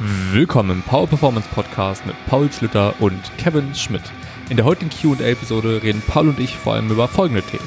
[0.00, 4.04] Willkommen im Power Performance Podcast mit Paul Schlitter und Kevin Schmidt.
[4.48, 7.66] In der heutigen QA-Episode reden Paul und ich vor allem über folgende Themen: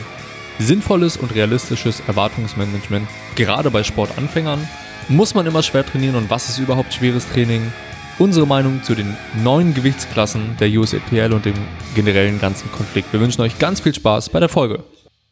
[0.58, 3.06] Sinnvolles und realistisches Erwartungsmanagement,
[3.36, 4.66] gerade bei Sportanfängern.
[5.10, 7.74] Muss man immer schwer trainieren und was ist überhaupt schweres Training?
[8.18, 11.56] Unsere Meinung zu den neuen Gewichtsklassen der USAPL und dem
[11.96, 13.12] generellen ganzen Konflikt.
[13.12, 14.86] Wir wünschen euch ganz viel Spaß bei der Folge.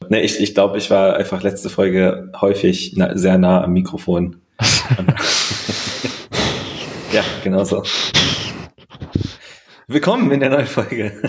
[0.09, 4.36] Nee, ich, ich glaube, ich war einfach letzte Folge häufig sehr nah am Mikrofon.
[7.12, 7.84] Ja, genau so.
[9.88, 11.20] Willkommen in der neuen Folge.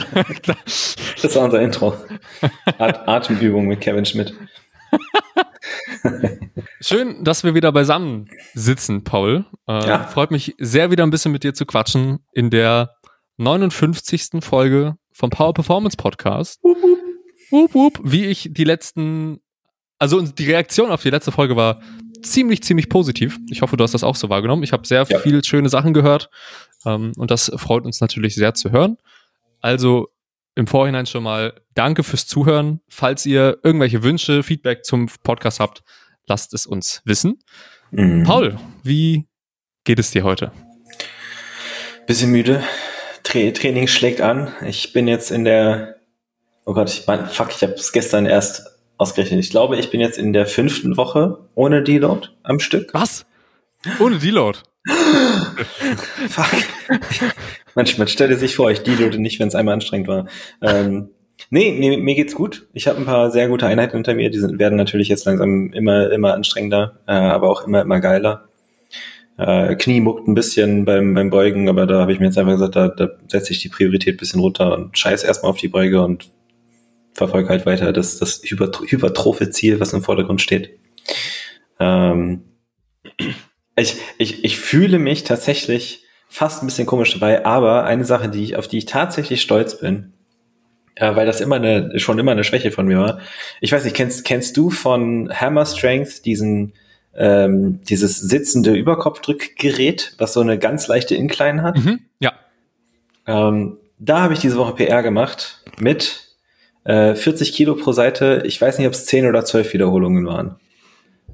[1.23, 1.95] Das war unser Intro.
[2.79, 4.35] At Atemübung mit Kevin Schmidt.
[6.81, 9.47] Schön, dass wir wieder beisammen sitzen, Paul.
[9.67, 10.05] Äh, ja.
[10.05, 12.95] Freut mich sehr, wieder ein bisschen mit dir zu quatschen in der
[13.39, 14.43] 59.
[14.43, 16.63] Folge vom Power Performance Podcast.
[16.63, 16.77] Wup,
[17.51, 17.75] wup.
[17.75, 18.01] Wup.
[18.03, 19.41] Wie ich die letzten,
[19.99, 21.81] also die Reaktion auf die letzte Folge war
[22.23, 23.39] ziemlich, ziemlich positiv.
[23.51, 24.63] Ich hoffe, du hast das auch so wahrgenommen.
[24.63, 25.19] Ich habe sehr ja.
[25.19, 26.31] viele schöne Sachen gehört
[26.85, 28.97] ähm, und das freut uns natürlich sehr zu hören.
[29.61, 30.09] Also
[30.55, 32.81] im Vorhinein schon mal danke fürs Zuhören.
[32.89, 35.83] Falls ihr irgendwelche Wünsche, Feedback zum Podcast habt,
[36.27, 37.39] lasst es uns wissen.
[37.91, 38.25] Mhm.
[38.25, 39.27] Paul, wie
[39.85, 40.53] geht es dir heute?
[42.07, 42.63] Bisschen müde.
[43.23, 44.53] Tra Training schlägt an.
[44.67, 45.97] Ich bin jetzt in der,
[46.65, 48.70] oh Gott, ich mein, fuck, ich habe es gestern erst
[49.01, 49.41] ausgerechnet.
[49.41, 52.93] Ich glaube, ich bin jetzt in der fünften Woche ohne Deload am Stück.
[52.93, 53.25] Was?
[53.99, 54.59] Ohne Deload?
[56.29, 56.47] Fuck.
[57.75, 60.27] Manchmal stelle sich vor, ich deloade nicht, wenn es einmal anstrengend war.
[60.63, 61.11] Ähm,
[61.51, 62.67] nee, nee, mir geht's gut.
[62.73, 64.31] Ich habe ein paar sehr gute Einheiten unter mir.
[64.31, 68.49] Die sind, werden natürlich jetzt langsam immer, immer anstrengender, äh, aber auch immer, immer geiler.
[69.39, 72.53] Äh, Knie muckt ein bisschen beim, beim Beugen, aber da habe ich mir jetzt einfach
[72.53, 75.69] gesagt, da, da setze ich die Priorität ein bisschen runter und scheiß erstmal auf die
[75.69, 76.29] Beuge und
[77.13, 80.79] verfolge halt weiter das, das hypertrophe Ziel, was im Vordergrund steht.
[81.79, 82.43] Ähm,
[83.77, 88.45] ich, ich, ich fühle mich tatsächlich fast ein bisschen komisch dabei, aber eine Sache, die
[88.45, 90.13] ich, auf die ich tatsächlich stolz bin,
[90.95, 93.21] äh, weil das immer eine, schon immer eine Schwäche von mir war.
[93.61, 96.75] Ich weiß nicht, kennst, kennst du von Hammer Strength diesen,
[97.15, 101.77] ähm, dieses sitzende Überkopfdrückgerät, was so eine ganz leichte Incline hat?
[101.77, 102.33] Mhm, ja.
[103.27, 106.30] Ähm, da habe ich diese Woche PR gemacht mit
[106.85, 108.43] 40 äh, Kilo pro Seite.
[108.45, 110.57] Ich weiß nicht, ob es 10 oder 12 Wiederholungen waren.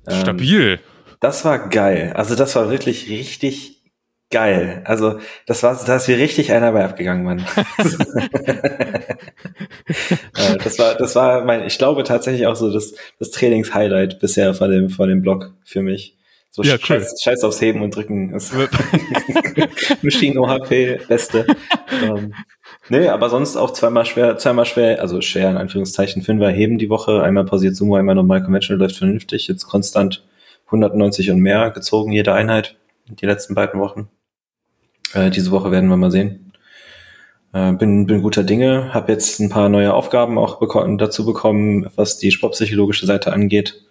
[0.08, 0.80] Ähm, Stabil.
[1.20, 2.12] Das war geil.
[2.14, 3.82] Also das war wirklich richtig
[4.30, 4.82] geil.
[4.84, 7.46] Also das war, da ist mir richtig einer bei abgegangen, Mann.
[10.36, 14.54] Äh, das war, das war mein, ich glaube tatsächlich auch so das, das Trainings-Highlight bisher
[14.54, 16.16] von dem, von dem Blog für mich.
[16.50, 16.80] So ja, cool.
[16.80, 18.30] scheiß, scheiß aufs Heben und Drücken.
[20.02, 21.46] Machine OHP, beste.
[22.02, 22.34] ähm,
[22.88, 26.88] Nee, aber sonst auch zweimal schwer, zweimal schwer, also schwer in Anführungszeichen, Fünfer heben die
[26.88, 30.24] Woche, einmal pausiert Sumo, einmal normal Conventional läuft vernünftig, jetzt konstant
[30.66, 32.76] 190 und mehr gezogen, jede Einheit,
[33.08, 34.08] die letzten beiden Wochen.
[35.14, 36.52] Äh, diese Woche werden wir mal sehen.
[37.52, 41.88] Äh, bin, bin guter Dinge, habe jetzt ein paar neue Aufgaben auch bekommen, dazu bekommen,
[41.96, 43.84] was die sportpsychologische Seite angeht,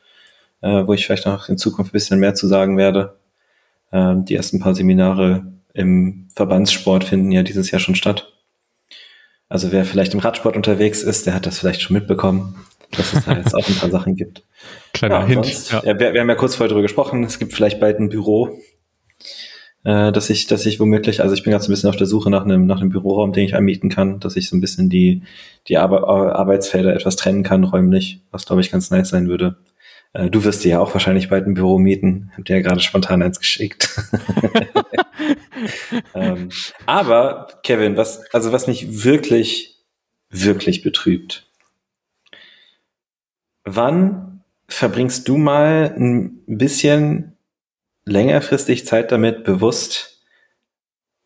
[0.61, 3.17] äh, wo ich vielleicht noch in Zukunft ein bisschen mehr zu sagen werde.
[3.91, 8.34] Äh, die ersten paar Seminare im Verbandssport finden ja dieses Jahr schon statt.
[9.49, 12.55] Also wer vielleicht im Radsport unterwegs ist, der hat das vielleicht schon mitbekommen,
[12.91, 14.43] dass es da jetzt auch ein paar Sachen gibt.
[14.93, 15.45] Kleiner ja, Hint.
[15.45, 15.83] Sonst, ja.
[15.83, 18.59] ja wir, wir, haben ja kurz vorher darüber gesprochen, es gibt vielleicht bald ein Büro,
[19.83, 22.31] äh, dass ich, dass ich womöglich, also ich bin so ein bisschen auf der Suche
[22.31, 25.21] nach einem, nach einem Büroraum, den ich anmieten kann, dass ich so ein bisschen die,
[25.67, 25.91] die Ar
[26.35, 29.57] Arbeitsfelder etwas trennen kann, räumlich, was glaube ich ganz nice sein würde.
[30.15, 32.31] Äh, du wirst dir ja auch wahrscheinlich bald ein Büro mieten.
[32.35, 33.89] Hab dir ja gerade spontan eins geschickt.
[36.13, 36.49] ähm,
[36.85, 39.77] aber, Kevin, was, also was mich wirklich,
[40.29, 41.47] wirklich betrübt.
[43.65, 47.37] Wann verbringst du mal ein bisschen
[48.05, 50.23] längerfristig Zeit damit, bewusst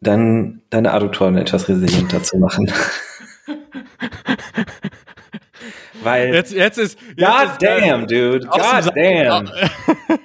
[0.01, 2.71] dann deine Adduktoren etwas resilienter zu machen?
[6.03, 6.99] Weil jetzt, jetzt ist.
[7.15, 8.47] Jetzt God ist, damn, dude.
[8.47, 9.49] God damn.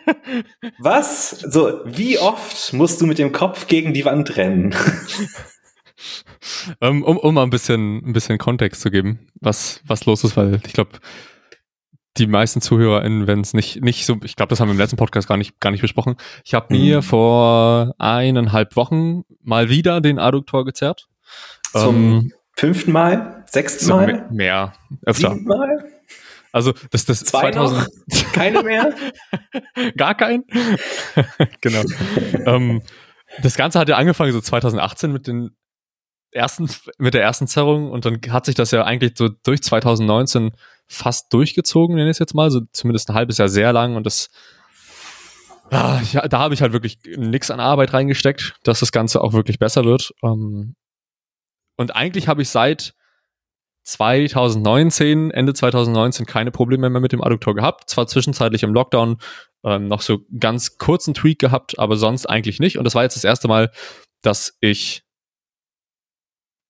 [0.79, 1.31] Was?
[1.31, 4.75] So, wie oft musst du mit dem Kopf gegen die Wand rennen?
[6.81, 10.37] um, um, um mal ein bisschen, ein bisschen Kontext zu geben, was, was los ist,
[10.37, 10.93] weil ich glaube,
[12.17, 14.97] die meisten ZuhörerInnen, wenn es nicht, nicht so, ich glaube, das haben wir im letzten
[14.97, 16.17] Podcast gar nicht, gar nicht besprochen.
[16.45, 17.03] Ich habe mir mhm.
[17.03, 21.09] vor eineinhalb Wochen mal wieder den Adduktor gezerrt.
[21.73, 23.45] Zum ähm, fünften Mal?
[23.47, 24.29] Sechsten Mal?
[24.31, 24.73] Mehr,
[25.05, 25.35] öfter.
[25.35, 25.91] Sieben Mal?
[26.53, 28.33] Also das das Zwei 2000 noch?
[28.33, 28.95] keine mehr?
[29.97, 30.45] Gar kein?
[31.61, 31.83] genau.
[32.47, 32.83] ähm,
[33.43, 35.57] das Ganze hat ja angefangen so 2018 mit den
[36.31, 36.69] ersten
[36.99, 40.53] mit der ersten Zerrung und dann hat sich das ja eigentlich so durch 2019
[40.87, 44.05] fast durchgezogen, nenne ich es jetzt mal, so zumindest ein halbes Jahr sehr lang und
[44.05, 44.31] das
[45.71, 49.33] Ah, ja, da habe ich halt wirklich nix an Arbeit reingesteckt, dass das Ganze auch
[49.33, 50.13] wirklich besser wird.
[50.23, 50.77] Ähm,
[51.77, 52.95] und eigentlich habe ich seit
[53.85, 57.91] 2019, Ende 2019 keine Probleme mehr mit dem Adduktor gehabt.
[57.91, 59.19] Zwar zwischenzeitlich im Lockdown
[59.63, 62.79] ähm, noch so ganz kurzen Tweak gehabt, aber sonst eigentlich nicht.
[62.79, 63.71] Und das war jetzt das erste Mal,
[64.23, 65.03] dass ich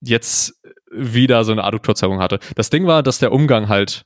[0.00, 0.60] jetzt
[0.90, 2.40] wieder so eine Adduktorzerrung hatte.
[2.56, 4.04] Das Ding war, dass der Umgang halt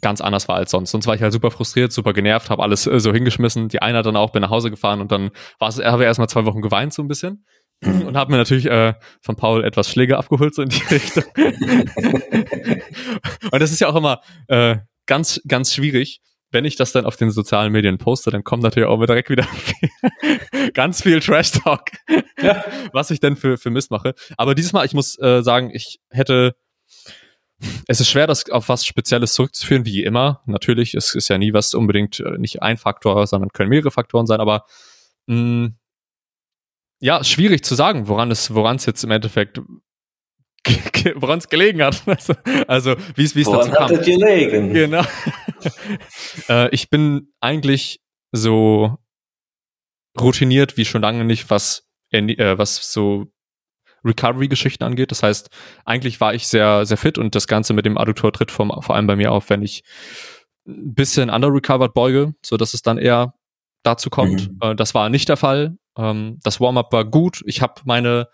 [0.00, 0.90] ganz anders war als sonst.
[0.90, 3.68] Sonst war ich halt super frustriert, super genervt, habe alles äh, so hingeschmissen.
[3.68, 6.06] Die eine hat dann auch, bin nach Hause gefahren und dann war es, habe ich
[6.06, 7.44] erstmal zwei Wochen geweint so ein bisschen
[7.82, 11.24] und habe mir natürlich äh, von Paul etwas Schläge abgeholt so in die Richtung.
[13.50, 14.76] und das ist ja auch immer äh,
[15.06, 16.20] ganz, ganz schwierig.
[16.50, 19.46] Wenn ich das dann auf den sozialen Medien poste, dann kommt natürlich auch direkt wieder
[20.74, 21.90] ganz viel Trash Talk,
[22.40, 22.64] ja.
[22.92, 24.14] was ich denn für, für Mist mache.
[24.36, 26.54] Aber dieses Mal, ich muss äh, sagen, ich hätte
[27.86, 30.42] es ist schwer, das auf was Spezielles zurückzuführen, wie immer.
[30.46, 34.26] Natürlich, es ist ja nie was unbedingt äh, nicht ein Faktor, sondern können mehrere Faktoren
[34.26, 34.64] sein, aber
[35.26, 35.76] mh, mm,
[37.04, 39.60] ja, schwierig zu sagen, woran es, woran es jetzt im Endeffekt
[41.16, 42.02] woran es gelegen hat.
[42.06, 42.34] Also,
[42.66, 43.90] also wie es wie es dazu kam.
[43.90, 44.72] Hat es gelegen?
[44.72, 45.04] Genau.
[46.48, 48.00] äh, ich bin eigentlich
[48.32, 48.96] so
[50.18, 53.26] routiniert wie schon lange nicht, was äh, was so
[54.02, 55.10] Recovery-Geschichten angeht.
[55.10, 55.50] Das heißt,
[55.84, 58.94] eigentlich war ich sehr, sehr fit und das Ganze mit dem Adduktor tritt vor, vor
[58.94, 59.82] allem bei mir auf, wenn ich
[60.66, 63.34] ein bisschen under-recovered beuge, so dass es dann eher
[63.82, 64.50] dazu kommt.
[64.50, 64.58] Mhm.
[64.62, 65.76] Äh, das war nicht der Fall.
[65.96, 67.42] Ähm, das Warm-up war gut.
[67.46, 68.28] Ich habe meine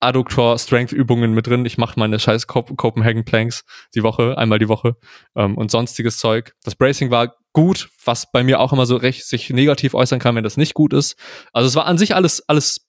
[0.00, 1.64] Adduktor Strength Übungen mit drin.
[1.66, 3.64] Ich mache meine scheiß Cop Copenhagen Planks
[3.94, 4.96] die Woche, einmal die Woche
[5.36, 6.54] ähm, und sonstiges Zeug.
[6.64, 10.34] Das Bracing war gut, was bei mir auch immer so recht sich negativ äußern kann,
[10.36, 11.16] wenn das nicht gut ist.
[11.52, 12.88] Also es war an sich alles alles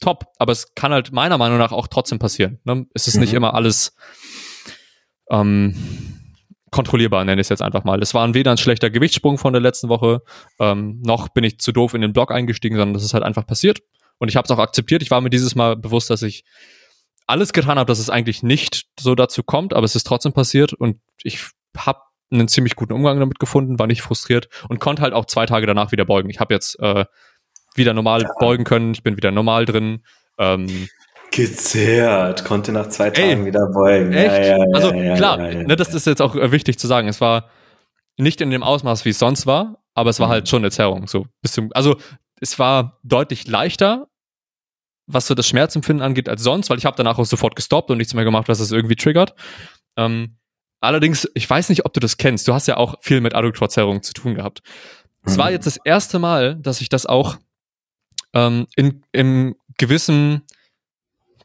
[0.00, 2.60] top, aber es kann halt meiner Meinung nach auch trotzdem passieren.
[2.64, 2.86] Ne?
[2.92, 3.20] Es ist mhm.
[3.22, 3.94] nicht immer alles
[5.30, 5.74] ähm,
[6.72, 8.02] kontrollierbar, nenne ich es jetzt einfach mal.
[8.02, 10.22] Es war weder ein schlechter Gewichtssprung von der letzten Woche,
[10.58, 13.46] ähm, noch bin ich zu doof in den Block eingestiegen, sondern das ist halt einfach
[13.46, 13.80] passiert.
[14.18, 15.02] Und ich habe es auch akzeptiert.
[15.02, 16.44] Ich war mir dieses Mal bewusst, dass ich
[17.26, 20.72] alles getan habe, dass es eigentlich nicht so dazu kommt, aber es ist trotzdem passiert
[20.72, 21.40] und ich
[21.76, 25.46] habe einen ziemlich guten Umgang damit gefunden, war nicht frustriert und konnte halt auch zwei
[25.46, 26.30] Tage danach wieder beugen.
[26.30, 27.04] Ich habe jetzt äh,
[27.74, 28.92] wieder normal beugen können.
[28.92, 30.02] Ich bin wieder normal drin.
[30.38, 30.88] Ähm,
[31.32, 34.12] Gezerrt, konnte nach zwei Tagen ey, wieder beugen.
[34.12, 34.46] Echt?
[34.46, 37.08] Ja, ja, also klar, ne, das ist jetzt auch äh, wichtig zu sagen.
[37.08, 37.50] Es war
[38.16, 40.32] nicht in dem Ausmaß, wie es sonst war, aber es war mhm.
[40.32, 41.08] halt schon eine Zerrung.
[41.08, 41.96] So bis zum, also
[42.40, 44.08] es war deutlich leichter,
[45.06, 47.98] was so das Schmerzempfinden angeht, als sonst, weil ich habe danach auch sofort gestoppt und
[47.98, 49.34] nichts mehr gemacht, was es irgendwie triggert.
[49.96, 50.36] Ähm,
[50.80, 52.46] allerdings, ich weiß nicht, ob du das kennst.
[52.46, 54.60] Du hast ja auch viel mit Adduktorzerrung zu tun gehabt.
[55.24, 55.40] Es mhm.
[55.40, 57.38] war jetzt das erste Mal, dass ich das auch
[58.34, 60.42] ähm, in, im gewissen,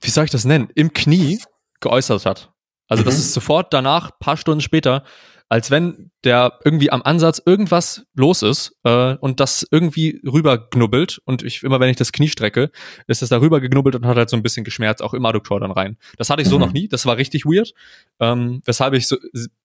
[0.02, 1.40] wie soll ich das nennen, im Knie
[1.80, 2.52] geäußert hat.
[2.88, 3.06] Also mhm.
[3.06, 5.04] das ist sofort danach, paar Stunden später,
[5.50, 11.42] als wenn der irgendwie am Ansatz irgendwas los ist äh, und das irgendwie rüberknubbelt und
[11.42, 12.70] ich immer wenn ich das Knie strecke,
[13.08, 15.60] ist das da rüber geknubbelt und hat halt so ein bisschen geschmerzt, auch im Adduktor
[15.60, 15.98] dann rein.
[16.18, 16.66] Das hatte ich so mhm.
[16.66, 17.74] noch nie, das war richtig weird,
[18.20, 19.16] ähm, weshalb ich so,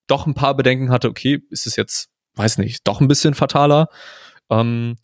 [0.07, 3.89] doch ein paar Bedenken hatte, okay, ist es jetzt, weiß nicht, doch ein bisschen fataler.
[4.51, 4.99] Ähm,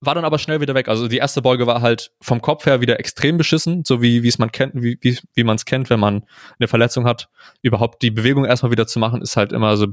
[0.00, 0.88] war dann aber schnell wieder weg.
[0.88, 4.28] Also die erste Beuge war halt vom Kopf her wieder extrem beschissen, so wie wie
[4.28, 6.24] es man kennt, wie wie, wie man es kennt, wenn man
[6.58, 7.28] eine Verletzung hat.
[7.62, 9.88] Überhaupt die Bewegung erstmal wieder zu machen, ist halt immer so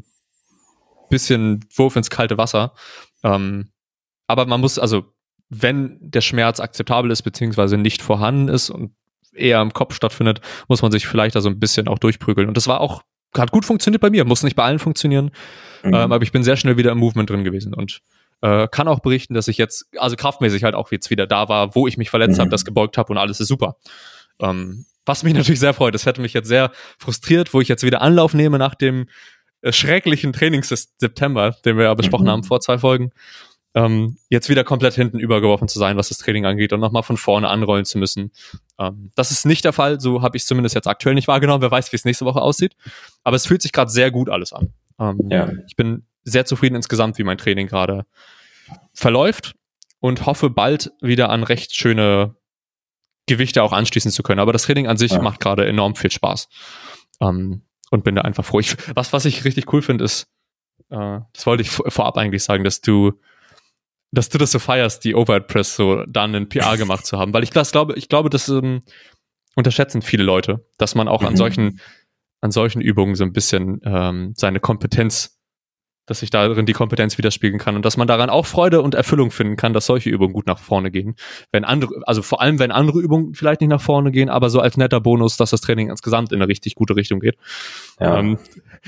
[1.10, 2.74] bisschen Wurf ins kalte Wasser.
[3.24, 3.72] Ähm,
[4.28, 5.06] aber man muss also,
[5.50, 8.94] wenn der Schmerz akzeptabel ist beziehungsweise nicht vorhanden ist und
[9.34, 12.48] eher im Kopf stattfindet, muss man sich vielleicht da so ein bisschen auch durchprügeln.
[12.48, 13.04] Und das war auch
[13.38, 15.32] hat gut funktioniert bei mir, muss nicht bei allen funktionieren,
[15.84, 15.94] mhm.
[15.94, 18.02] ähm, aber ich bin sehr schnell wieder im Movement drin gewesen und
[18.42, 21.76] äh, kann auch berichten, dass ich jetzt, also kraftmäßig halt auch jetzt wieder da war,
[21.76, 22.42] wo ich mich verletzt mhm.
[22.42, 23.76] habe, das gebeugt habe und alles ist super.
[24.40, 25.94] Ähm, was mich natürlich sehr freut.
[25.94, 29.08] Das hätte mich jetzt sehr frustriert, wo ich jetzt wieder Anlauf nehme nach dem
[29.62, 32.32] äh, schrecklichen Trainings des September, den wir ja besprochen mhm.
[32.32, 33.12] haben vor zwei Folgen.
[33.76, 37.18] Ähm, jetzt wieder komplett hinten übergeworfen zu sein, was das Training angeht und nochmal von
[37.18, 38.32] vorne anrollen zu müssen.
[38.80, 41.62] Ähm, das ist nicht der Fall, so habe ich es zumindest jetzt aktuell nicht wahrgenommen.
[41.62, 42.76] Wer weiß, wie es nächste Woche aussieht.
[43.24, 44.74] Aber es fühlt sich gerade sehr gut alles an.
[45.00, 45.52] Ähm, ja.
[45.68, 48.06] Ich bin sehr zufrieden insgesamt, wie mein Training gerade
[48.94, 49.56] verläuft
[50.00, 52.36] und hoffe bald wieder an recht schöne
[53.28, 54.40] Gewichte auch anschließen zu können.
[54.40, 55.22] Aber das Training an sich ja.
[55.22, 56.50] macht gerade enorm viel Spaß.
[57.22, 58.60] Ähm, und bin da einfach froh.
[58.60, 60.28] Ich, was, was ich richtig cool finde, ist,
[60.90, 63.14] äh, das wollte ich vorab eigentlich sagen, dass du,
[64.12, 67.34] dass du das so feierst, die Overhead Press so dann in PR gemacht zu haben.
[67.34, 68.82] Weil ich das glaube, ich glaube, das ähm,
[69.56, 71.28] unterschätzen viele Leute, dass man auch mhm.
[71.28, 71.80] an solchen,
[72.42, 75.39] an solchen Übungen so ein bisschen ähm, seine Kompetenz
[76.10, 79.32] dass sich darin die Kompetenz widerspiegeln kann und dass man daran auch Freude und Erfüllung
[79.32, 81.16] finden kann, dass solche Übungen gut nach vorne gehen.
[81.52, 84.60] Wenn andere, also vor allem, wenn andere Übungen vielleicht nicht nach vorne gehen, aber so
[84.60, 87.38] als netter Bonus, dass das Training insgesamt in eine richtig gute Richtung geht.
[88.00, 88.18] Ja.
[88.18, 88.40] Ähm,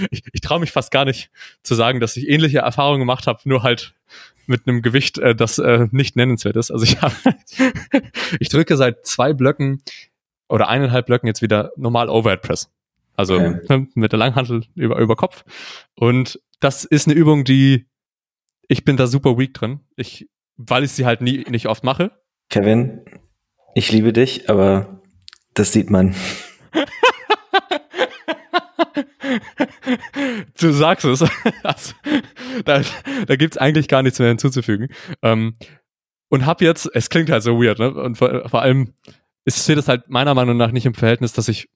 [0.09, 1.29] ich ich traue mich fast gar nicht
[1.63, 3.93] zu sagen, dass ich ähnliche Erfahrungen gemacht habe, nur halt
[4.47, 6.71] mit einem Gewicht, äh, das äh, nicht nennenswert ist.
[6.71, 6.97] Also ich,
[8.39, 9.83] ich drücke seit zwei Blöcken
[10.49, 12.69] oder eineinhalb Blöcken jetzt wieder normal Overhead Press.
[13.15, 13.87] Also okay.
[13.95, 15.43] Mit der Langhantel über, über Kopf.
[15.95, 17.87] Und das ist eine Übung, die
[18.67, 19.81] ich bin da super weak drin.
[19.97, 22.11] Ich, weil ich sie halt nie, nicht oft mache.
[22.49, 23.01] Kevin,
[23.75, 25.01] ich liebe dich, aber
[25.53, 26.15] das sieht man.
[30.59, 31.23] du sagst es.
[31.63, 31.93] Also,
[32.65, 32.81] da
[33.27, 34.89] da gibt es eigentlich gar nichts mehr hinzuzufügen.
[35.21, 35.55] Ähm,
[36.29, 37.93] und hab jetzt, es klingt halt so weird, ne?
[37.93, 38.93] Und vor, vor allem
[39.45, 41.69] ist, steht das halt meiner Meinung nach nicht im Verhältnis, dass ich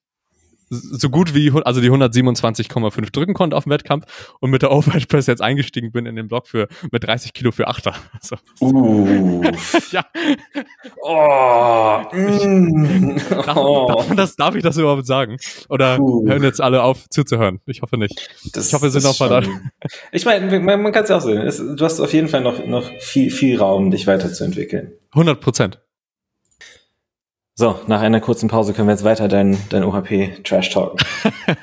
[0.70, 5.08] so gut wie, also die 127,5 drücken konnte auf dem Wettkampf und mit der Overhead
[5.08, 7.94] Press jetzt eingestiegen bin in den Block für, mit 30 Kilo für Achter.
[8.22, 9.44] Also, uh.
[9.92, 10.06] ja.
[11.02, 12.02] Oh.
[12.16, 13.18] Mm.
[13.30, 13.88] Darf, oh.
[13.88, 15.38] Darf, das, darf ich das überhaupt sagen?
[15.70, 16.28] Oder uh.
[16.28, 17.60] hören jetzt alle auf zuzuhören?
[17.66, 18.30] Ich hoffe nicht.
[18.54, 19.50] Das, ich hoffe, wir sind noch verdammt.
[20.12, 21.42] Ich meine, man, man kann es ja auch sehen.
[21.42, 24.94] Es, du hast auf jeden Fall noch, noch viel, viel Raum, dich weiterzuentwickeln.
[25.12, 25.85] 100 Prozent.
[27.58, 30.98] So, nach einer kurzen Pause können wir jetzt weiter dein, dein OHP Trash talken.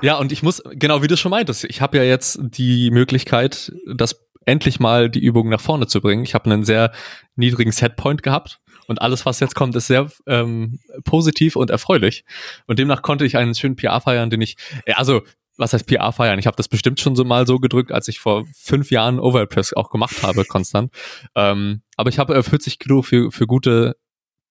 [0.00, 3.72] ja, und ich muss, genau wie du schon meintest, ich habe ja jetzt die Möglichkeit,
[3.94, 6.24] das endlich mal die Übung nach vorne zu bringen.
[6.24, 6.92] Ich habe einen sehr
[7.36, 12.24] niedrigen Setpoint gehabt und alles, was jetzt kommt, ist sehr ähm, positiv und erfreulich.
[12.66, 14.56] Und demnach konnte ich einen schönen PR feiern, den ich,
[14.94, 15.20] also
[15.56, 16.38] was heißt PR feiern?
[16.38, 19.72] Ich habe das bestimmt schon so mal so gedrückt, als ich vor fünf Jahren Overpress
[19.72, 20.92] auch gemacht habe, konstant.
[21.34, 23.96] Ähm, aber ich habe äh, 40 Kilo für, für gute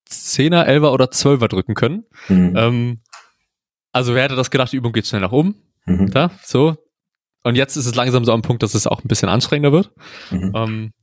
[0.10, 2.05] 10er, 11er oder 12er drücken können.
[2.27, 2.53] Mhm.
[2.55, 3.01] Ähm,
[3.91, 5.55] also wer hätte das gedacht, die Übung geht schnell nach oben.
[5.86, 6.12] Mhm.
[6.12, 6.77] Da, so.
[7.43, 9.91] Und jetzt ist es langsam so am Punkt, dass es auch ein bisschen anstrengender wird.
[10.31, 10.51] Mhm.
[10.55, 10.93] Ähm,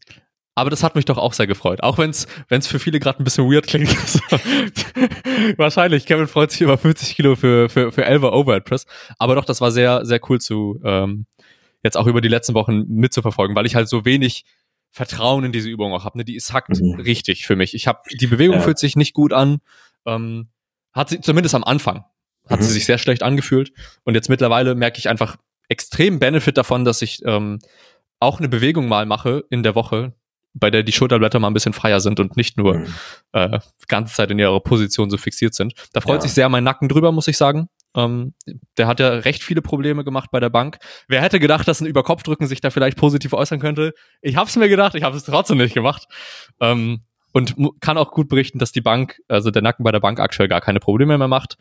[0.54, 1.82] aber das hat mich doch auch sehr gefreut.
[1.82, 3.88] Auch wenn es für viele gerade ein bisschen weird klingt.
[5.58, 6.06] Wahrscheinlich.
[6.06, 8.86] Kevin freut sich über 50 Kilo für, für, für 11 Overhead Press.
[9.18, 11.26] Aber doch, das war sehr, sehr cool zu, ähm,
[11.82, 14.44] jetzt auch über die letzten Wochen mitzuverfolgen, weil ich halt so wenig
[14.90, 16.18] Vertrauen in diese Übung auch habe.
[16.18, 16.24] Ne?
[16.24, 17.00] Die ist hackt mhm.
[17.00, 17.74] richtig für mich.
[17.74, 18.62] Ich habe die Bewegung ja.
[18.62, 19.60] fühlt sich nicht gut an.
[20.04, 20.48] Ähm,
[20.92, 22.04] hat sie zumindest am Anfang
[22.50, 22.64] hat mhm.
[22.64, 23.72] sie sich sehr schlecht angefühlt
[24.04, 25.36] und jetzt mittlerweile merke ich einfach
[25.68, 27.60] extrem Benefit davon, dass ich ähm,
[28.18, 30.14] auch eine Bewegung mal mache in der Woche,
[30.54, 32.94] bei der die Schulterblätter mal ein bisschen freier sind und nicht nur mhm.
[33.32, 35.74] äh, ganze Zeit in ihrer Position so fixiert sind.
[35.92, 36.22] Da freut ja.
[36.22, 37.68] sich sehr mein Nacken drüber, muss ich sagen.
[37.94, 38.34] Ähm,
[38.76, 40.78] der hat ja recht viele Probleme gemacht bei der Bank.
[41.08, 43.92] Wer hätte gedacht, dass ein Überkopfdrücken sich da vielleicht positiv äußern könnte?
[44.22, 46.06] Ich habe es mir gedacht, ich habe es trotzdem nicht gemacht.
[46.60, 47.00] Ähm,
[47.32, 50.48] und kann auch gut berichten, dass die Bank, also der Nacken bei der Bank aktuell
[50.48, 51.58] gar keine Probleme mehr macht.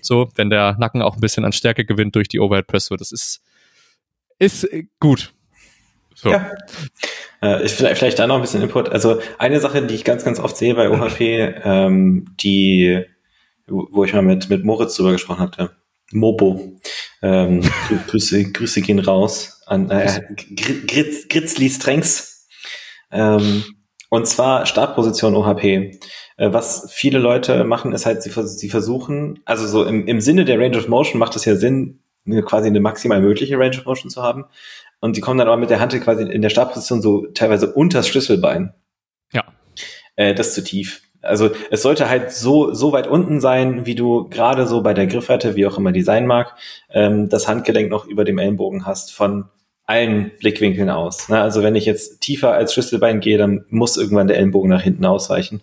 [0.00, 2.96] So, wenn der Nacken auch ein bisschen an Stärke gewinnt durch die Overhead Press, so
[2.96, 3.40] das ist
[4.38, 4.68] ist
[4.98, 5.32] gut.
[6.14, 6.30] So.
[6.30, 6.50] Ja.
[7.42, 8.88] Äh, ich, vielleicht, vielleicht da noch ein bisschen Input.
[8.88, 11.20] Also eine Sache, die ich ganz, ganz oft sehe bei OHP,
[11.64, 13.04] ähm, die,
[13.66, 15.70] wo ich mal mit, mit Moritz drüber gesprochen hatte,
[16.12, 16.78] Mobo.
[17.22, 17.62] Ähm,
[18.08, 20.20] Grüße, Grüße gehen raus an äh,
[20.56, 22.48] Gritz, Gritzli Strengths.
[23.10, 23.64] Ähm,
[24.08, 25.64] und zwar Startposition OHP.
[25.64, 30.44] Äh, was viele Leute machen, ist halt, sie, sie versuchen, also so im, im Sinne
[30.44, 32.00] der Range of Motion macht es ja Sinn,
[32.44, 34.44] quasi eine maximal mögliche Range of Motion zu haben
[35.02, 38.06] und die kommen dann aber mit der Hand quasi in der Startposition so teilweise unters
[38.06, 38.72] Schlüsselbein.
[39.32, 39.44] Ja.
[40.14, 41.02] Äh, das ist zu tief.
[41.20, 45.08] Also es sollte halt so, so weit unten sein, wie du gerade so bei der
[45.08, 46.54] Griffweite, wie auch immer die sein mag,
[46.88, 49.48] ähm, das Handgelenk noch über dem Ellenbogen hast von
[49.92, 51.28] allen Blickwinkeln aus.
[51.28, 51.38] Ne?
[51.38, 55.04] Also wenn ich jetzt tiefer als Schlüsselbein gehe, dann muss irgendwann der Ellenbogen nach hinten
[55.04, 55.60] ausweichen.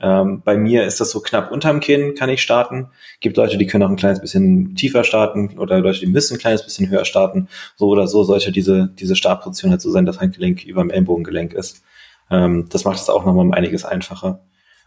[0.00, 2.88] Ähm, bei mir ist das so knapp unterm Kinn, kann ich starten.
[3.20, 6.40] Gibt Leute, die können auch ein kleines bisschen tiefer starten oder Leute, die müssen ein
[6.40, 7.48] kleines bisschen höher starten.
[7.76, 11.52] So oder so sollte diese, diese Startposition halt so sein, dass Handgelenk über dem Ellenbogengelenk
[11.52, 11.82] ist.
[12.30, 14.40] Ähm, das macht es auch nochmal um einiges einfacher.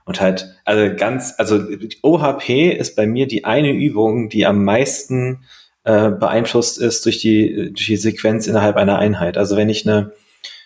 [0.05, 1.61] Und halt, also ganz, also
[2.01, 5.43] OHP ist bei mir die eine Übung, die am meisten
[5.83, 9.37] äh, beeinflusst ist durch die, durch die Sequenz innerhalb einer Einheit.
[9.37, 10.13] Also wenn ich eine,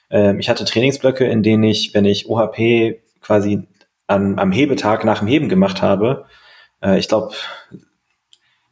[0.10, 3.64] äh, ich hatte Trainingsblöcke, in denen ich, wenn ich OHP quasi
[4.08, 6.26] am, am Hebetag nach dem Heben gemacht habe,
[6.82, 7.34] äh, ich glaube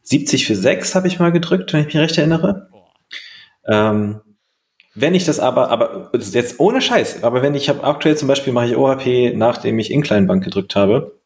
[0.03, 2.69] 70 für 6 habe ich mal gedrückt, wenn ich mich recht erinnere.
[3.65, 4.21] Ähm,
[4.93, 8.51] wenn ich das aber, aber jetzt ohne Scheiß, aber wenn ich habe aktuell zum Beispiel
[8.51, 11.21] mache ich OHP, nachdem ich Incline-Bank gedrückt habe,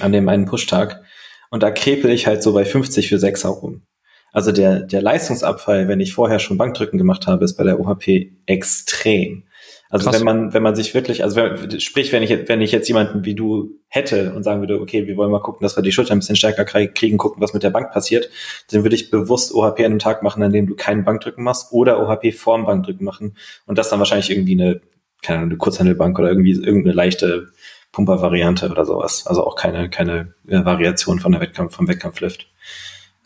[0.00, 1.02] an dem einen Pushtag,
[1.50, 3.82] und da krepel ich halt so bei 50 für 6 herum.
[4.32, 8.32] Also der, der Leistungsabfall, wenn ich vorher schon Bankdrücken gemacht habe, ist bei der OHP
[8.46, 9.44] extrem.
[9.88, 10.20] Also Krass.
[10.20, 13.24] wenn man, wenn man sich wirklich, also wenn, sprich, wenn ich, wenn ich jetzt jemanden
[13.24, 16.12] wie du hätte und sagen würde, okay, wir wollen mal gucken, dass wir die Schulter
[16.12, 18.30] ein bisschen stärker kriegen, gucken, was mit der Bank passiert,
[18.70, 21.72] dann würde ich bewusst OHP an einem Tag machen, an dem du keinen Bankdrücken machst
[21.72, 24.80] oder OHP vorm Bankdrücken machen und das dann wahrscheinlich irgendwie eine,
[25.22, 27.48] keine Ahnung, eine Kurzhandelbank oder irgendwie irgendeine leichte
[27.90, 29.26] Pumper-Variante oder sowas.
[29.26, 32.46] Also auch keine, keine äh, Variation von der Wettkampf, vom Wettkampflift.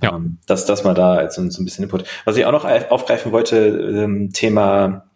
[0.04, 0.14] Ja.
[0.14, 2.04] Ähm, das, das mal da als so, ein bisschen Input.
[2.24, 5.10] Was ich auch noch aufgreifen wollte, ähm, Thema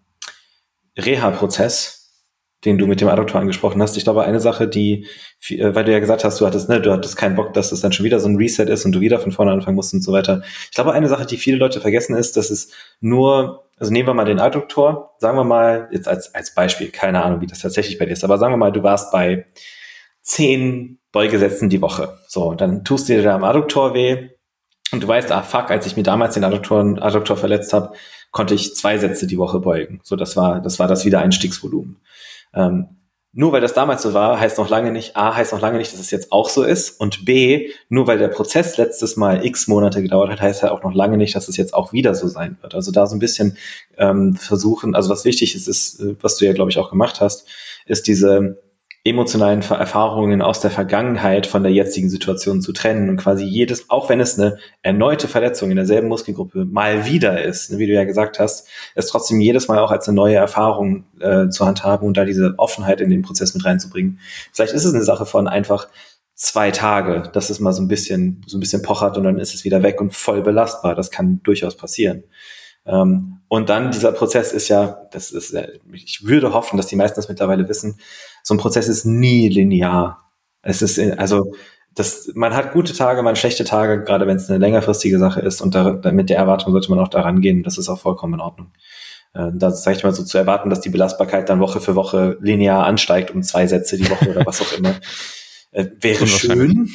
[0.96, 1.98] Reha-Prozess,
[2.64, 3.96] den du mit dem Adduktor angesprochen hast.
[3.96, 5.06] Ich glaube, eine Sache, die,
[5.48, 7.80] äh, weil du ja gesagt hast, du hattest, ne, du hattest keinen Bock, dass es
[7.80, 10.02] dann schon wieder so ein Reset ist und du wieder von vorne anfangen musst und
[10.02, 10.42] so weiter.
[10.64, 14.14] Ich glaube, eine Sache, die viele Leute vergessen ist, dass es nur, also nehmen wir
[14.14, 17.98] mal den Adduktor, sagen wir mal, jetzt als, als Beispiel, keine Ahnung, wie das tatsächlich
[17.98, 19.46] bei dir ist, aber sagen wir mal, du warst bei
[20.22, 22.18] zehn Beugesätzen die Woche.
[22.26, 24.30] So, dann tust du dir da am Adduktor weh
[24.92, 27.92] und du weißt, ah fuck, als ich mir damals den Adduktor, Adduktor verletzt habe,
[28.30, 30.00] konnte ich zwei Sätze die Woche beugen.
[30.02, 32.00] So, das war, das war das Wiedereinstiegsvolumen.
[32.54, 32.98] Ähm,
[33.32, 35.92] nur weil das damals so war, heißt noch lange nicht, A, heißt noch lange nicht,
[35.92, 36.98] dass es jetzt auch so ist.
[36.98, 40.82] Und B, nur weil der Prozess letztes Mal x Monate gedauert hat, heißt ja auch
[40.82, 42.74] noch lange nicht, dass es jetzt auch wieder so sein wird.
[42.74, 43.58] Also da so ein bisschen
[43.98, 47.20] ähm, versuchen, also was wichtig ist, ist, äh, was du ja, glaube ich, auch gemacht
[47.20, 47.46] hast,
[47.86, 48.62] ist diese
[49.08, 54.08] emotionalen Erfahrungen aus der Vergangenheit von der jetzigen Situation zu trennen und quasi jedes, auch
[54.08, 58.04] wenn es eine erneute Verletzung in derselben Muskelgruppe mal wieder ist, ne, wie du ja
[58.04, 62.16] gesagt hast, es trotzdem jedes Mal auch als eine neue Erfahrung äh, zu handhaben und
[62.16, 64.20] da diese Offenheit in den Prozess mit reinzubringen.
[64.52, 65.88] Vielleicht ist es eine Sache von einfach
[66.34, 69.54] zwei Tage, dass es mal so ein bisschen, so ein bisschen pochert und dann ist
[69.54, 70.94] es wieder weg und voll belastbar.
[70.94, 72.22] Das kann durchaus passieren.
[72.86, 75.56] Ähm, und dann dieser Prozess ist ja, das ist,
[75.92, 77.98] ich würde hoffen, dass die meisten das mittlerweile wissen,
[78.42, 80.30] so ein Prozess ist nie linear.
[80.62, 81.52] Es ist, also,
[81.94, 85.60] das, man hat gute Tage, man schlechte Tage, gerade wenn es eine längerfristige Sache ist
[85.60, 87.62] und da, mit der Erwartung sollte man auch daran gehen.
[87.62, 88.72] Das ist auch vollkommen in Ordnung.
[89.34, 92.36] Äh, da sage ich mal so zu erwarten, dass die Belastbarkeit dann Woche für Woche
[92.40, 94.94] linear ansteigt um zwei Sätze die Woche oder was auch immer.
[95.70, 96.88] Äh, wäre schön,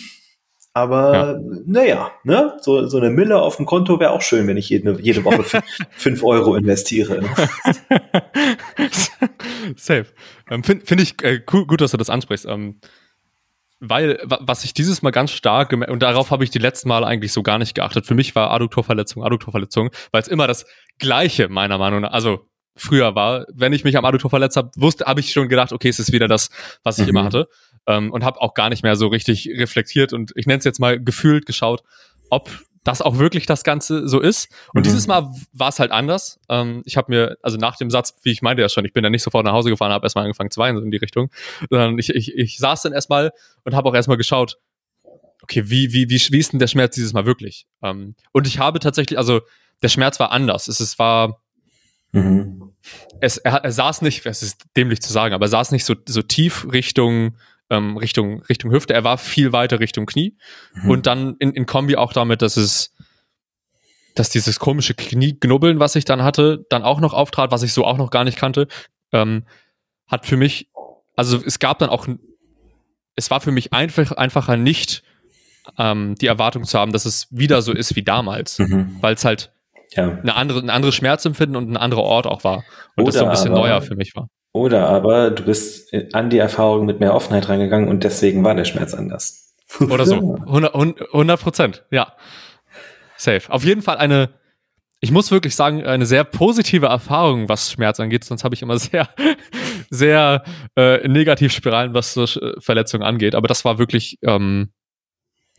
[0.73, 1.39] aber ja.
[1.65, 2.57] naja, ne?
[2.59, 5.43] so, so eine Mille auf dem Konto wäre auch schön, wenn ich jede, jede Woche
[5.91, 7.21] fünf Euro investiere.
[9.75, 10.07] Safe.
[10.49, 12.45] Ähm, Finde find ich äh, cool, gut, dass du das ansprichst.
[12.47, 12.79] Ähm,
[13.85, 17.33] weil, was ich dieses Mal ganz stark, und darauf habe ich die letzten Male eigentlich
[17.33, 18.05] so gar nicht geachtet.
[18.05, 20.65] Für mich war Adduktorverletzung, Adduktorverletzung, weil es immer das
[20.99, 25.05] Gleiche, meiner Meinung nach, also früher war, wenn ich mich am Adduktor verletzt habe, wusste,
[25.05, 26.49] habe ich schon gedacht, okay, es ist wieder das,
[26.83, 27.09] was ich mhm.
[27.09, 27.47] immer hatte.
[27.85, 30.79] Ähm, und habe auch gar nicht mehr so richtig reflektiert und ich nenne es jetzt
[30.79, 31.83] mal gefühlt geschaut,
[32.29, 32.49] ob
[32.83, 34.49] das auch wirklich das Ganze so ist.
[34.73, 34.83] Und mhm.
[34.83, 36.39] dieses Mal war es halt anders.
[36.49, 39.03] Ähm, ich habe mir, also nach dem Satz, wie ich meinte ja schon, ich bin
[39.03, 41.29] dann nicht sofort nach Hause gefahren, habe erstmal angefangen zu weinen so in die Richtung,
[41.69, 43.31] sondern ich, ich, ich saß dann erstmal
[43.63, 44.57] und habe auch erstmal geschaut,
[45.41, 47.67] okay, wie, wie, wie, wie ist denn der Schmerz dieses Mal wirklich?
[47.81, 49.41] Ähm, und ich habe tatsächlich, also
[49.81, 50.67] der Schmerz war anders.
[50.67, 51.41] Es, es war,
[52.11, 52.73] mhm.
[53.21, 55.95] es, er, er saß nicht, es ist dämlich zu sagen, aber er saß nicht so,
[56.05, 57.37] so tief Richtung
[57.73, 58.93] ähm, Richtung, Richtung Hüfte.
[58.93, 60.35] Er war viel weiter Richtung Knie.
[60.75, 60.89] Mhm.
[60.89, 62.93] Und dann in, in Kombi auch damit, dass es,
[64.15, 67.83] dass dieses komische Knieknubbeln, was ich dann hatte, dann auch noch auftrat, was ich so
[67.83, 68.67] auch noch gar nicht kannte,
[69.11, 69.45] ähm,
[70.07, 70.69] hat für mich,
[71.15, 72.07] also es gab dann auch,
[73.15, 75.03] es war für mich einfach, einfacher nicht
[75.77, 78.97] ähm, die Erwartung zu haben, dass es wieder so ist wie damals, mhm.
[79.01, 79.51] weil es halt
[79.95, 80.11] ja.
[80.11, 82.63] eine andere, ein anderes Schmerzempfinden und ein anderer Ort auch war
[82.95, 84.27] und Oder das so ein bisschen neuer für mich war.
[84.53, 88.65] Oder aber du bist an die Erfahrung mit mehr Offenheit reingegangen und deswegen war der
[88.65, 89.55] Schmerz anders.
[89.79, 90.35] Oder so.
[90.45, 92.13] 100 Prozent, ja.
[93.17, 93.41] Safe.
[93.49, 94.29] Auf jeden Fall eine,
[94.99, 98.23] ich muss wirklich sagen, eine sehr positive Erfahrung, was Schmerz angeht.
[98.23, 99.09] Sonst habe ich immer sehr,
[99.89, 100.43] sehr
[100.75, 102.27] äh, Negativspiralen, was so
[102.59, 103.33] Verletzungen angeht.
[103.33, 104.71] Aber das war wirklich ähm,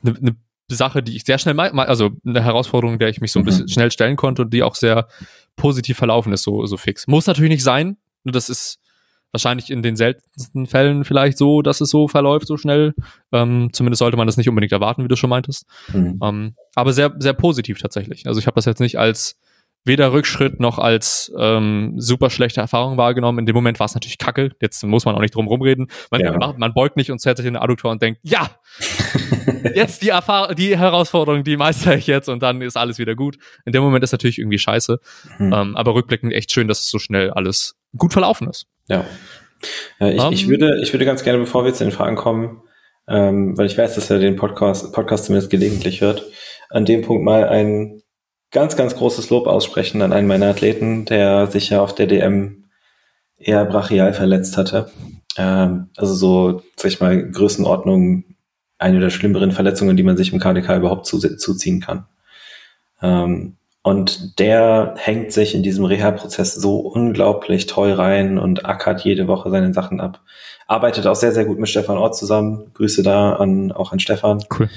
[0.05, 0.37] eine, eine
[0.71, 3.47] Sache, die ich sehr schnell, also eine Herausforderung, der ich mich so ein mhm.
[3.47, 5.09] bisschen schnell stellen konnte und die auch sehr
[5.57, 7.09] positiv verlaufen ist, so, so fix.
[7.09, 7.97] Muss natürlich nicht sein.
[8.25, 8.79] Das ist
[9.35, 12.95] wahrscheinlich in den seltensten Fällen vielleicht so, dass es so verläuft, so schnell.
[13.33, 15.67] Ähm, zumindest sollte man das nicht unbedingt erwarten, wie du schon meintest.
[15.93, 16.21] Mhm.
[16.23, 18.27] Ähm, aber sehr, sehr positiv tatsächlich.
[18.27, 19.37] Also ich habe das jetzt nicht als
[19.85, 23.41] weder Rückschritt noch als ähm, super schlechte Erfahrung wahrgenommen.
[23.41, 24.53] In dem Moment war es natürlich kacke.
[24.61, 25.89] Jetzt muss man auch nicht drum rumreden.
[26.11, 26.37] Man, ja.
[26.39, 28.49] man, man beugt nicht und zerrt sich in den Adduktor und denkt, ja,
[29.75, 30.13] jetzt die,
[30.57, 33.37] die Herausforderung, die meister ich jetzt und dann ist alles wieder gut.
[33.67, 35.01] In dem Moment ist natürlich irgendwie scheiße.
[35.39, 35.53] Mhm.
[35.53, 38.67] Ähm, aber rückblickend echt schön, dass es so schnell alles gut verlaufen ist.
[38.89, 39.05] Ja.
[40.01, 40.51] ja ich, um, ich, ähm.
[40.51, 42.63] würde, ich würde ganz gerne, bevor wir zu den Fragen kommen,
[43.09, 46.25] ähm, weil ich weiß, dass er den Podcast, Podcast zumindest gelegentlich hört,
[46.71, 48.03] an dem Punkt mal ein
[48.51, 52.65] ganz, ganz großes Lob aussprechen an einen meiner Athleten, der sich ja auf der DM
[53.37, 54.91] eher brachial verletzt hatte.
[55.37, 58.25] Ähm, also so, sag ich mal, Größenordnung
[58.79, 62.07] eine der schlimmeren Verletzungen, die man sich im KDK überhaupt zu, zuziehen kann.
[63.03, 69.29] Ähm, und der hängt sich in diesem Reha-Prozess so unglaublich toll rein und ackert jede
[69.29, 70.23] Woche seine Sachen ab.
[70.67, 72.71] Arbeitet auch sehr, sehr gut mit Stefan Ort zusammen.
[72.73, 74.43] Grüße da an, auch an Stefan.
[74.59, 74.71] Cool.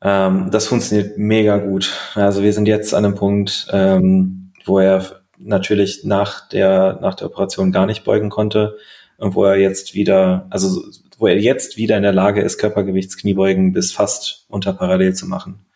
[0.00, 1.92] Ähm, das funktioniert mega gut.
[2.14, 7.26] Also wir sind jetzt an einem Punkt, ähm, wo er natürlich nach der, nach der
[7.26, 8.78] Operation gar nicht beugen konnte
[9.18, 10.82] und wo er jetzt wieder, also
[11.18, 15.66] wo er jetzt wieder in der Lage ist, Körpergewichtskniebeugen bis fast unter parallel zu machen.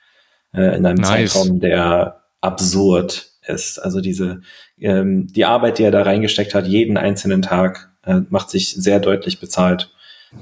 [0.54, 1.34] Äh, in einem nice.
[1.34, 3.78] Zeitraum, der absurd ist.
[3.78, 4.42] Also diese,
[4.78, 9.00] ähm, die Arbeit, die er da reingesteckt hat, jeden einzelnen Tag, äh, macht sich sehr
[9.00, 9.92] deutlich bezahlt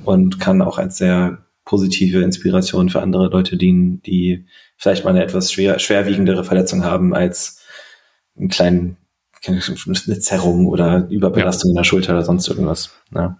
[0.05, 5.23] und kann auch als sehr positive Inspiration für andere Leute dienen, die vielleicht mal eine
[5.23, 7.63] etwas schwer, schwerwiegendere Verletzung haben als
[8.37, 8.97] einen kleinen,
[9.47, 11.73] eine Zerrung oder Überbelastung ja.
[11.73, 12.91] in der Schulter oder sonst irgendwas.
[13.15, 13.39] Ja.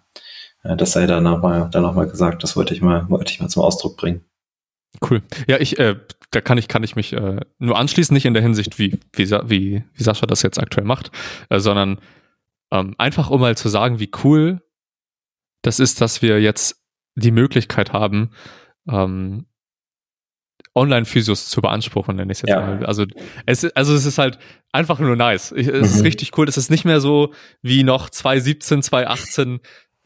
[0.77, 2.43] Das sei da nochmal, da nochmal gesagt.
[2.43, 4.25] Das wollte ich mal, wollte ich mal zum Ausdruck bringen.
[5.09, 5.23] Cool.
[5.47, 5.97] Ja, ich, äh,
[6.31, 9.31] da kann ich, kann ich mich äh, nur anschließen, nicht in der Hinsicht, wie, wie,
[9.31, 11.11] wie, wie Sascha das jetzt aktuell macht,
[11.51, 11.99] äh, sondern
[12.71, 14.63] ähm, einfach um mal zu sagen, wie cool
[15.63, 16.83] das ist, dass wir jetzt
[17.15, 18.31] die Möglichkeit haben,
[18.89, 19.47] ähm,
[20.75, 22.61] Online-Physios zu beanspruchen, nenne ich es jetzt ja.
[22.61, 22.87] mal.
[22.87, 23.05] Also
[23.47, 24.39] es, also es ist halt
[24.73, 25.53] einfach nur nice.
[25.53, 25.97] Ich, es mhm.
[25.97, 26.49] ist richtig cool.
[26.49, 29.61] Es ist nicht mehr so wie noch 2017, 2018,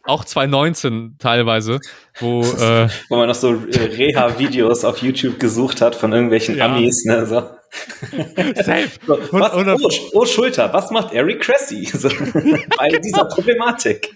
[0.05, 1.81] auch 2019 teilweise,
[2.19, 6.67] wo, äh, wo man noch so äh, Reha-Videos auf YouTube gesucht hat von irgendwelchen ja.
[6.67, 7.27] Amis, ne?
[7.27, 7.43] So.
[8.63, 8.91] Safe.
[9.07, 13.03] So, was, oh, oh, Schulter, was macht Eric Cressy so, bei genau.
[13.03, 14.15] dieser Problematik?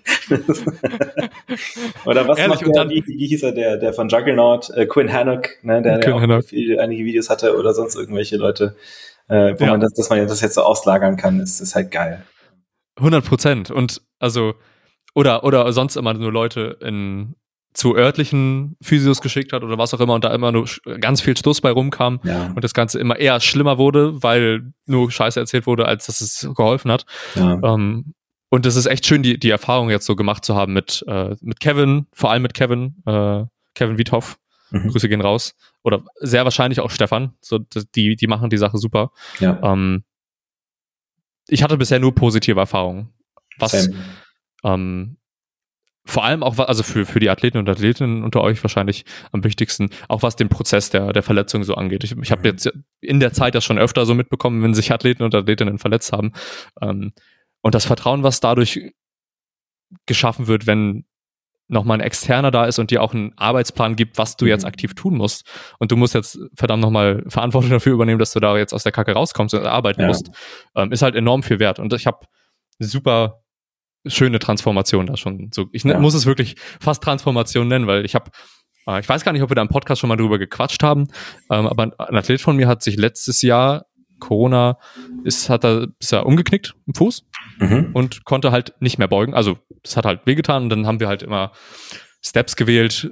[2.05, 5.11] Oder was Ehrlich, macht der, wie, wie hieß er, der, der von Juggernaut, äh, Quinn
[5.13, 8.77] Hannock, ne, der, der auch viel, einige Videos hatte oder sonst irgendwelche Leute,
[9.29, 9.71] äh, wo ja.
[9.71, 12.25] man das, dass man das jetzt so auslagern kann, ist, ist halt geil.
[12.97, 13.71] 100 Prozent.
[13.71, 14.55] Und also,
[15.17, 17.37] oder, oder sonst immer nur Leute in,
[17.73, 20.69] zu örtlichen Physios geschickt hat oder was auch immer und da immer nur
[21.01, 22.53] ganz viel Stoß bei rumkam ja.
[22.55, 26.47] und das Ganze immer eher schlimmer wurde, weil nur Scheiße erzählt wurde, als dass es
[26.55, 27.07] geholfen hat.
[27.35, 27.59] Ja.
[27.63, 28.13] Ähm,
[28.51, 31.35] und es ist echt schön, die, die Erfahrung jetzt so gemacht zu haben mit, äh,
[31.41, 34.37] mit Kevin, vor allem mit Kevin, äh, Kevin Wiethoff.
[34.71, 34.89] Mhm.
[34.91, 35.55] Grüße gehen raus.
[35.83, 37.33] Oder sehr wahrscheinlich auch Stefan.
[37.41, 37.59] So,
[37.95, 39.13] die, die machen die Sache super.
[39.41, 39.61] Ja.
[39.63, 40.05] Ähm,
[41.49, 43.15] ich hatte bisher nur positive Erfahrungen.
[43.59, 43.89] Was
[44.67, 45.17] ähm,
[46.07, 49.91] vor allem auch, also für, für die Athleten und Athletinnen unter euch wahrscheinlich am wichtigsten,
[50.09, 52.05] auch was den Prozess der, der Verletzung so angeht.
[52.05, 52.47] Ich, ich habe mhm.
[52.47, 56.13] jetzt in der Zeit das schon öfter so mitbekommen, wenn sich Athleten und Athletinnen verletzt
[56.13, 56.33] haben.
[56.81, 57.13] Ähm,
[57.61, 58.93] und das Vertrauen, was dadurch
[60.07, 61.05] geschaffen wird, wenn
[61.69, 64.69] nochmal ein Externer da ist und dir auch einen Arbeitsplan gibt, was du jetzt mhm.
[64.69, 65.45] aktiv tun musst.
[65.81, 68.93] Und du musst jetzt verdammt nochmal Verantwortung dafür übernehmen, dass du da jetzt aus der
[68.93, 70.07] Kacke rauskommst und arbeiten ja.
[70.07, 70.31] musst,
[70.77, 71.81] ähm, ist halt enorm viel wert.
[71.81, 72.27] Und ich habe
[72.79, 73.43] super
[74.09, 75.51] schöne Transformation da schon.
[75.53, 75.99] So, ich ja.
[75.99, 78.31] muss es wirklich fast Transformation nennen, weil ich habe,
[78.87, 81.09] äh, ich weiß gar nicht, ob wir da im Podcast schon mal drüber gequatscht haben,
[81.51, 83.87] ähm, aber ein Athlet von mir hat sich letztes Jahr
[84.19, 84.79] Corona
[85.25, 87.27] ist, hat er, ist er umgeknickt im Fuß
[87.59, 87.91] mhm.
[87.93, 89.35] und konnte halt nicht mehr beugen.
[89.35, 91.53] Also, das hat halt wehgetan und dann haben wir halt immer
[92.25, 93.11] Steps gewählt,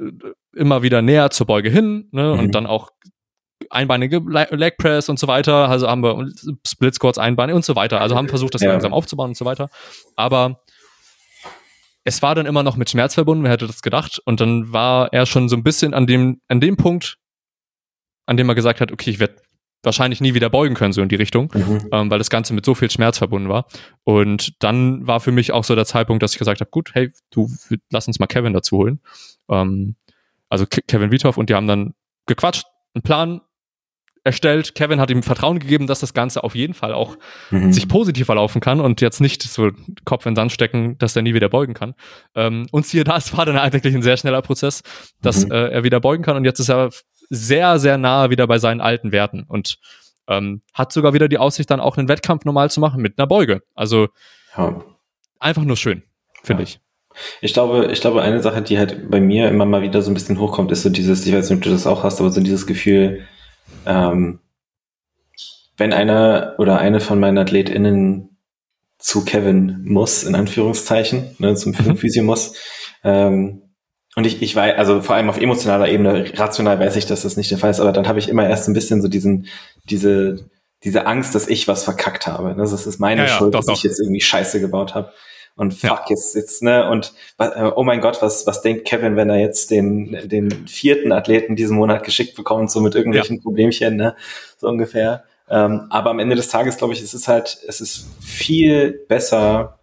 [0.56, 2.38] immer wieder näher zur Beuge hin, ne, mhm.
[2.38, 2.90] und dann auch
[3.70, 5.68] einbeinige Leg Press und so weiter.
[5.68, 6.28] Also haben wir
[6.66, 8.00] Split Squats, Einbeine und so weiter.
[8.00, 8.70] Also haben versucht, das ja.
[8.70, 9.68] langsam aufzubauen und so weiter.
[10.16, 10.58] Aber
[12.04, 14.20] es war dann immer noch mit Schmerz verbunden, wer hätte das gedacht?
[14.24, 17.16] Und dann war er schon so ein bisschen an dem, an dem Punkt,
[18.26, 19.36] an dem er gesagt hat, okay, ich werde
[19.82, 21.88] wahrscheinlich nie wieder beugen können, so in die Richtung, mhm.
[21.92, 23.66] ähm, weil das Ganze mit so viel Schmerz verbunden war.
[24.02, 27.12] Und dann war für mich auch so der Zeitpunkt, dass ich gesagt habe, gut, hey,
[27.30, 27.50] du,
[27.90, 29.00] lass uns mal Kevin dazu holen.
[29.50, 29.96] Ähm,
[30.48, 31.94] also Kevin Wiethoff und die haben dann
[32.26, 32.64] gequatscht,
[32.94, 33.40] einen Plan
[34.24, 34.74] erstellt.
[34.74, 37.16] Kevin hat ihm Vertrauen gegeben, dass das Ganze auf jeden Fall auch
[37.50, 37.72] mhm.
[37.72, 39.70] sich positiv verlaufen kann und jetzt nicht so
[40.04, 41.94] Kopf in den Sand stecken, dass er nie wieder beugen kann.
[42.34, 44.82] Ähm, und siehe da, es war dann eigentlich ein sehr schneller Prozess,
[45.20, 45.52] dass mhm.
[45.52, 46.90] äh, er wieder beugen kann und jetzt ist er
[47.30, 49.78] sehr, sehr nahe wieder bei seinen alten Werten und
[50.26, 53.26] ähm, hat sogar wieder die Aussicht, dann auch einen Wettkampf normal zu machen mit einer
[53.26, 53.62] Beuge.
[53.74, 54.08] Also
[54.56, 54.82] ja.
[55.38, 56.02] einfach nur schön,
[56.42, 56.68] finde ja.
[56.68, 56.80] ich.
[57.40, 60.14] Ich glaube, ich glaube, eine Sache, die halt bei mir immer mal wieder so ein
[60.14, 62.40] bisschen hochkommt, ist so dieses, ich weiß nicht, ob du das auch hast, aber so
[62.40, 63.26] dieses Gefühl,
[63.86, 64.40] ähm,
[65.76, 68.36] wenn einer oder eine von meinen AthletInnen
[68.98, 71.96] zu Kevin muss, in Anführungszeichen, ne, zum mhm.
[71.96, 72.54] Physio muss,
[73.02, 73.62] ähm,
[74.16, 77.36] und ich, ich weiß, also vor allem auf emotionaler Ebene, rational weiß ich, dass das
[77.36, 79.48] nicht der Fall ist, aber dann habe ich immer erst ein bisschen so diesen,
[79.90, 80.48] diese,
[80.84, 82.54] diese Angst, dass ich was verkackt habe.
[82.56, 83.74] Das ist meine ja, ja, Schuld, doch, dass doch.
[83.74, 85.12] ich jetzt irgendwie Scheiße gebaut habe
[85.56, 86.04] und fuck ja.
[86.08, 89.70] jetzt jetzt ne und äh, oh mein Gott was was denkt Kevin wenn er jetzt
[89.70, 93.42] den den vierten Athleten diesen Monat geschickt bekommt so mit irgendwelchen ja.
[93.42, 94.16] Problemchen ne
[94.58, 98.06] so ungefähr ähm, aber am Ende des Tages glaube ich es ist halt es ist
[98.20, 99.78] viel besser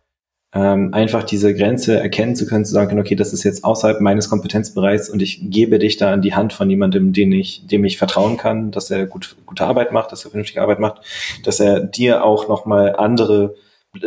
[0.53, 4.29] ähm, einfach diese Grenze erkennen zu können zu sagen okay das ist jetzt außerhalb meines
[4.29, 7.97] Kompetenzbereichs und ich gebe dich da an die Hand von jemandem den ich dem ich
[7.97, 11.01] vertrauen kann dass er gut gute Arbeit macht dass er vernünftige Arbeit macht
[11.45, 13.55] dass er dir auch noch mal andere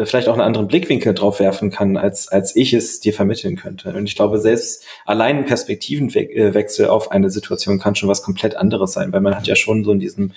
[0.05, 3.92] vielleicht auch einen anderen Blickwinkel drauf werfen kann, als, als ich es dir vermitteln könnte.
[3.92, 8.92] Und ich glaube, selbst allein ein Perspektivenwechsel auf eine Situation kann schon was komplett anderes
[8.92, 10.33] sein, weil man hat ja schon so in diesem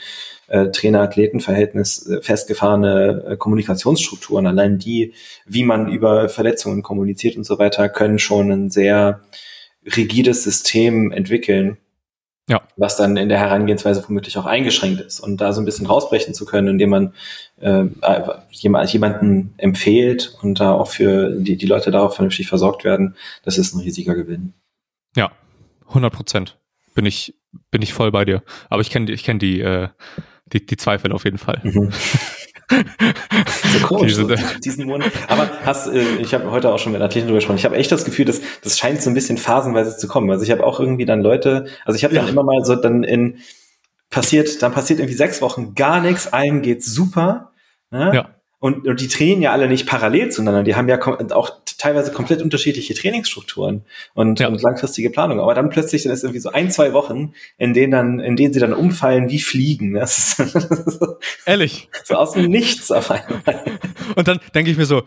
[0.47, 4.47] äh, Trainer-Athleten-Verhältnis äh, festgefahrene äh, Kommunikationsstrukturen.
[4.47, 5.13] Allein die,
[5.45, 9.21] wie man über Verletzungen kommuniziert und so weiter, können schon ein sehr
[9.95, 11.77] rigides System entwickeln,
[12.49, 12.61] Ja.
[12.77, 15.19] Was dann in der Herangehensweise womöglich auch eingeschränkt ist.
[15.19, 17.13] Und da so ein bisschen rausbrechen zu können, indem man
[17.59, 17.85] äh,
[18.51, 23.73] jemanden empfiehlt und da auch für die, die Leute darauf vernünftig versorgt werden, das ist
[23.73, 24.53] ein riesiger Gewinn.
[25.15, 25.31] Ja,
[25.89, 26.57] 100 Prozent.
[26.95, 27.35] Bin ich,
[27.69, 28.43] bin ich voll bei dir.
[28.69, 29.89] Aber ich kenne ich kenn die, äh,
[30.45, 31.59] die, die Zweifel auf jeden Fall.
[31.63, 31.91] Mhm.
[32.69, 35.11] so komisch, Diese, so, diesen Monat.
[35.27, 37.57] Aber hast, äh, ich habe heute auch schon mit Athleten drüber gesprochen.
[37.57, 40.29] Ich habe echt das Gefühl, dass das scheint so ein bisschen phasenweise zu kommen.
[40.29, 42.21] Also ich habe auch irgendwie dann Leute, also ich habe ja.
[42.21, 43.39] dann immer mal so dann in
[44.09, 47.51] passiert, dann passiert irgendwie sechs Wochen gar nichts, allen geht's super.
[47.91, 48.11] Ne?
[48.13, 48.36] Ja.
[48.59, 50.63] Und, und die trainieren ja alle nicht parallel zueinander.
[50.63, 50.99] Die haben ja
[51.31, 53.83] auch teilweise komplett unterschiedliche Trainingsstrukturen
[54.15, 54.47] und, ja.
[54.47, 55.39] und langfristige Planung.
[55.39, 58.53] Aber dann plötzlich dann ist irgendwie so ein, zwei Wochen, in denen dann, in denen
[58.53, 59.93] sie dann umfallen wie Fliegen.
[59.93, 60.57] Das ist,
[61.45, 61.89] Ehrlich.
[62.03, 63.63] So aus dem Nichts auf einmal.
[64.15, 65.03] Und dann denke ich mir so,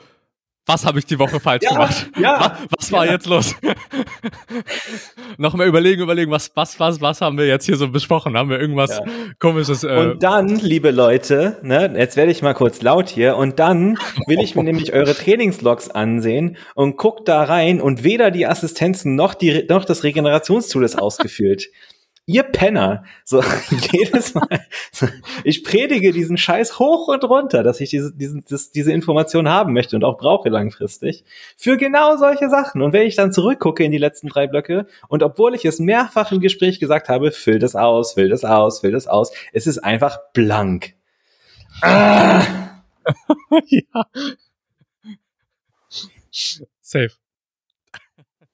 [0.71, 2.11] was habe ich die Woche falsch ja, gemacht?
[2.19, 3.13] Ja, was, was war ja.
[3.13, 3.57] jetzt los?
[5.37, 8.37] Nochmal überlegen, überlegen, was, was, was, was haben wir jetzt hier so besprochen?
[8.37, 9.05] Haben wir irgendwas ja.
[9.39, 9.83] komisches?
[9.83, 13.99] Äh und dann, liebe Leute, ne, jetzt werde ich mal kurz laut hier, und dann
[14.27, 19.17] will ich mir nämlich eure Trainingslogs ansehen und guck da rein und weder die Assistenzen
[19.17, 21.69] noch, die, noch das Regenerationstool ist ausgefüllt
[22.31, 23.43] ihr Penner, so
[23.93, 25.07] jedes Mal, so,
[25.45, 29.73] ich predige diesen Scheiß hoch und runter, dass ich diese, diesen, das, diese Information haben
[29.73, 31.25] möchte und auch brauche langfristig
[31.57, 32.83] für genau solche Sachen.
[32.83, 36.31] Und wenn ich dann zurückgucke in die letzten drei Blöcke und obwohl ich es mehrfach
[36.33, 39.79] im Gespräch gesagt habe, füll das aus, füll das aus, füll das aus, es ist
[39.79, 40.95] einfach blank.
[41.83, 42.43] Ah.
[43.67, 44.05] ja.
[46.81, 47.20] Safe.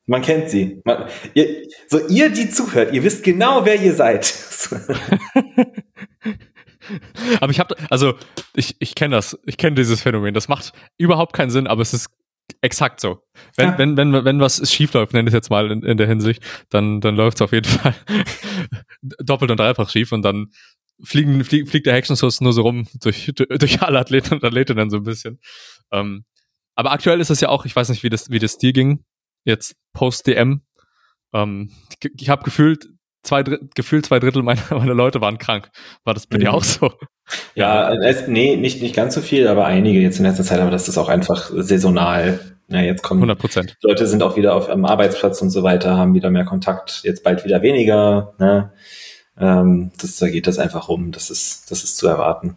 [0.07, 0.81] Man kennt sie.
[0.85, 4.33] Man, ihr, so ihr, die zuhört, ihr wisst genau, wer ihr seid.
[7.41, 8.15] aber ich habe, also
[8.55, 10.33] ich, ich kenne das, ich kenne dieses Phänomen.
[10.33, 12.09] Das macht überhaupt keinen Sinn, aber es ist
[12.61, 13.19] exakt so.
[13.57, 13.79] Wenn, ja.
[13.79, 16.43] wenn, wenn, wenn was schief läuft, nenne ich es jetzt mal in, in der Hinsicht,
[16.71, 17.95] dann, dann läuft es auf jeden Fall
[19.03, 20.53] doppelt und dreifach schief und dann
[21.03, 24.99] fliegen, flieg, fliegt der Hexenschuss nur so rum durch, durch alle Athleten und Athletinnen so
[24.99, 25.41] ein bisschen.
[25.91, 26.25] Ähm,
[26.75, 29.05] aber aktuell ist es ja auch, ich weiß nicht, wie das, wie das dir ging,
[29.47, 30.61] jetzt Post-DM.
[31.33, 32.89] Ähm, ich ich habe gefühlt,
[33.23, 35.71] zwei gefühlt zwei Drittel meiner, meiner Leute waren krank.
[36.05, 36.41] War das bei mhm.
[36.43, 36.93] dir auch so?
[37.55, 40.71] Ja, es, nee, nicht, nicht ganz so viel, aber einige jetzt in letzter Zeit, aber
[40.71, 42.57] das ist auch einfach saisonal.
[42.69, 43.77] Ja, jetzt kommen 100 Prozent.
[43.83, 47.23] Leute sind auch wieder auf am Arbeitsplatz und so weiter, haben wieder mehr Kontakt, jetzt
[47.23, 48.35] bald wieder weniger.
[48.39, 48.73] Ne?
[49.39, 51.13] Ähm, das, da geht das einfach rum.
[51.13, 52.57] Das ist, das ist zu erwarten.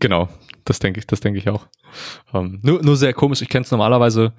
[0.00, 0.28] Genau,
[0.64, 1.66] das denke ich, das denke ich auch.
[2.32, 3.42] Ähm, nur, nur sehr komisch.
[3.42, 4.32] Ich kenne es normalerweise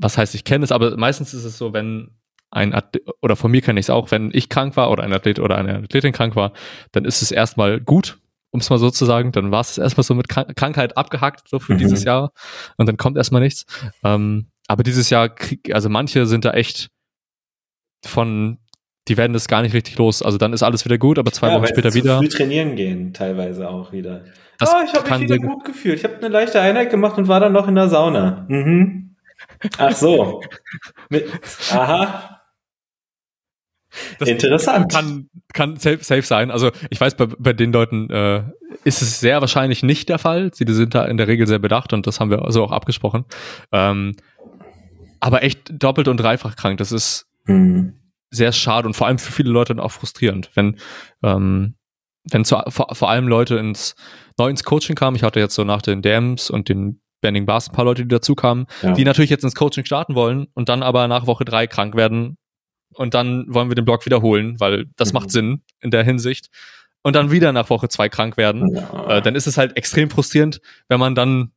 [0.00, 2.10] was heißt, ich kenne es, aber meistens ist es so, wenn
[2.50, 5.12] ein Athlet, oder von mir kenne ich es auch, wenn ich krank war oder ein
[5.12, 6.52] Athlet oder eine Athletin krank war,
[6.92, 8.18] dann ist es erstmal gut,
[8.50, 9.32] um es mal so zu sagen.
[9.32, 11.78] Dann war es erstmal so mit Krankheit abgehackt, so für mhm.
[11.78, 12.32] dieses Jahr.
[12.76, 13.66] Und dann kommt erstmal nichts.
[14.02, 16.90] Ähm, aber dieses Jahr, krieg, also manche sind da echt
[18.04, 18.58] von,
[19.08, 20.22] die werden das gar nicht richtig los.
[20.22, 22.18] Also dann ist alles wieder gut, aber zwei ja, Wochen später wieder.
[22.18, 24.24] Früh trainieren gehen, teilweise auch wieder.
[24.58, 25.98] Das oh, ich habe mich wieder gut gefühlt.
[25.98, 28.46] Ich habe eine leichte Einheit gemacht und war dann noch in der Sauna.
[28.48, 29.09] Mhm.
[29.78, 30.42] Ach so.
[31.08, 31.28] Mit,
[31.70, 32.40] aha.
[34.18, 34.92] Das Interessant.
[34.92, 36.50] Kann, kann safe, safe sein.
[36.50, 38.44] Also ich weiß, bei, bei den Leuten äh,
[38.84, 40.52] ist es sehr wahrscheinlich nicht der Fall.
[40.54, 43.24] Sie sind da in der Regel sehr bedacht und das haben wir so auch abgesprochen.
[43.72, 44.16] Ähm,
[45.18, 47.94] aber echt doppelt und dreifach krank, das ist mhm.
[48.30, 50.78] sehr schade und vor allem für viele Leute auch frustrierend, wenn
[51.22, 51.74] ähm,
[52.30, 53.94] wenn zu, vor, vor allem Leute ins
[54.38, 55.16] neu ins Coaching kamen.
[55.16, 58.08] Ich hatte jetzt so nach den Dams und den Banning Bars ein paar Leute, die
[58.08, 58.92] dazu kamen, ja.
[58.92, 62.36] die natürlich jetzt ins Coaching starten wollen und dann aber nach Woche drei krank werden
[62.94, 65.18] und dann wollen wir den Blog wiederholen, weil das mhm.
[65.18, 66.50] macht Sinn in der Hinsicht
[67.02, 69.18] und dann wieder nach Woche zwei krank werden, ja.
[69.18, 71.52] äh, dann ist es halt extrem frustrierend, wenn man dann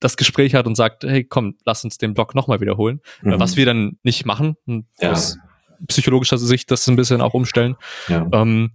[0.00, 3.40] das Gespräch hat und sagt, hey, komm, lass uns den Blog nochmal wiederholen, äh, mhm.
[3.40, 4.56] was wir dann nicht machen,
[5.00, 5.12] ja.
[5.12, 5.38] aus
[5.86, 7.76] psychologischer Sicht das ein bisschen auch umstellen.
[8.08, 8.26] Ja.
[8.32, 8.72] Ähm,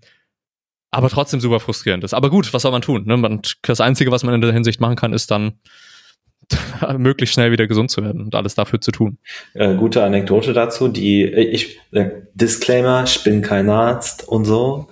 [0.94, 2.14] aber trotzdem super frustrierend ist.
[2.14, 3.06] Aber gut, was soll man tun?
[3.06, 3.18] Ne?
[3.18, 5.60] Man, das Einzige, was man in der Hinsicht machen kann, ist dann
[6.98, 9.18] möglichst schnell wieder gesund zu werden und alles dafür zu tun.
[9.54, 14.88] Äh, gute Anekdote dazu, die ich äh, Disclaimer, ich bin kein Arzt und so.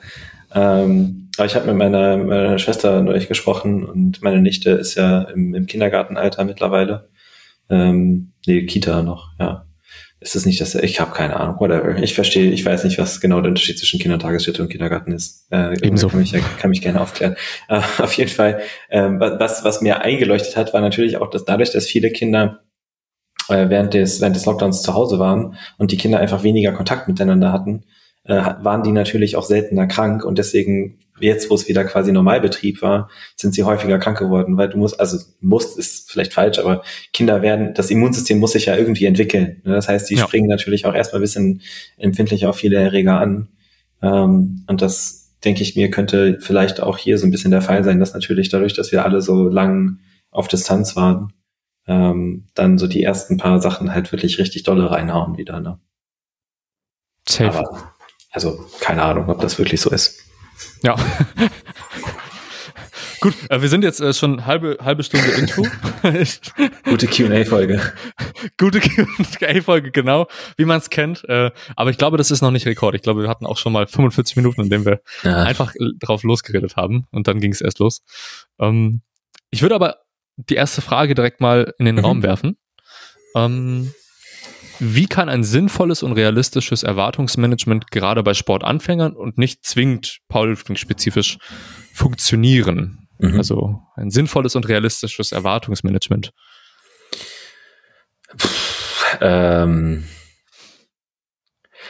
[0.54, 5.21] Ähm, aber ich habe mit meiner, meiner Schwester neulich gesprochen und meine Nichte ist ja
[5.21, 7.10] im, im Kindergartenalter mittlerweile.
[7.69, 9.65] Ähm, nee, Kita noch, ja
[10.21, 11.97] ist es nicht, dass ich habe keine Ahnung, whatever.
[11.97, 15.47] Ich verstehe, ich weiß nicht, was genau der Unterschied zwischen Kindertagesstätte und Kindergarten ist.
[15.51, 16.10] Äh, Ebenso.
[16.10, 17.36] Kann mich, kann mich gerne aufklären.
[17.67, 21.71] Äh, auf jeden Fall, äh, was, was mir eingeleuchtet hat, war natürlich auch, dass dadurch,
[21.71, 22.63] dass viele Kinder
[23.49, 27.07] äh, während des, während des Lockdowns zu Hause waren und die Kinder einfach weniger Kontakt
[27.07, 27.86] miteinander hatten,
[28.23, 32.81] äh, waren die natürlich auch seltener krank und deswegen jetzt, wo es wieder quasi Normalbetrieb
[32.81, 36.84] war, sind sie häufiger krank geworden, weil du musst, also musst ist vielleicht falsch, aber
[37.13, 39.62] Kinder werden, das Immunsystem muss sich ja irgendwie entwickeln.
[39.63, 39.73] Ne?
[39.73, 40.23] Das heißt, die ja.
[40.23, 41.62] springen natürlich auch erstmal ein bisschen
[41.97, 43.49] empfindlicher auf viele Erreger an.
[44.01, 47.84] Ähm, und das, denke ich mir, könnte vielleicht auch hier so ein bisschen der Fall
[47.84, 51.34] sein, dass natürlich dadurch, dass wir alle so lang auf Distanz waren,
[51.88, 55.60] ähm, dann so die ersten paar Sachen halt wirklich richtig dolle reinhauen wieder.
[55.60, 55.79] Ne?
[57.27, 57.57] Safe.
[57.57, 57.93] Aber,
[58.31, 60.23] also keine Ahnung, ob das wirklich so ist.
[60.83, 60.95] Ja.
[63.21, 65.63] Gut, äh, wir sind jetzt äh, schon halbe, halbe Stunde Intro.
[66.85, 67.79] Gute QA-Folge.
[68.57, 71.23] Gute QA-Folge, genau, wie man es kennt.
[71.29, 72.95] Äh, aber ich glaube, das ist noch nicht Rekord.
[72.95, 75.43] Ich glaube, wir hatten auch schon mal 45 Minuten, in denen wir ja.
[75.43, 78.01] einfach drauf losgeredet haben und dann ging es erst los.
[78.59, 79.01] Ähm,
[79.51, 79.97] ich würde aber
[80.37, 82.05] die erste Frage direkt mal in den mhm.
[82.05, 82.57] Raum werfen.
[83.35, 83.93] Ähm,
[84.81, 91.37] wie kann ein sinnvolles und realistisches Erwartungsmanagement gerade bei Sportanfängern und nicht zwingend Powerlifting-spezifisch
[91.93, 93.07] funktionieren?
[93.19, 93.37] Mhm.
[93.37, 96.31] Also ein sinnvolles und realistisches Erwartungsmanagement.
[99.21, 100.05] ähm,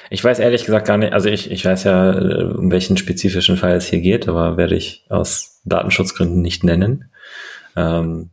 [0.10, 3.56] ich weiß ehrlich gesagt gar nicht, also ich, ich weiß ja, äh, um welchen spezifischen
[3.56, 7.10] Fall es hier geht, aber werde ich aus Datenschutzgründen nicht nennen.
[7.77, 8.32] Ähm,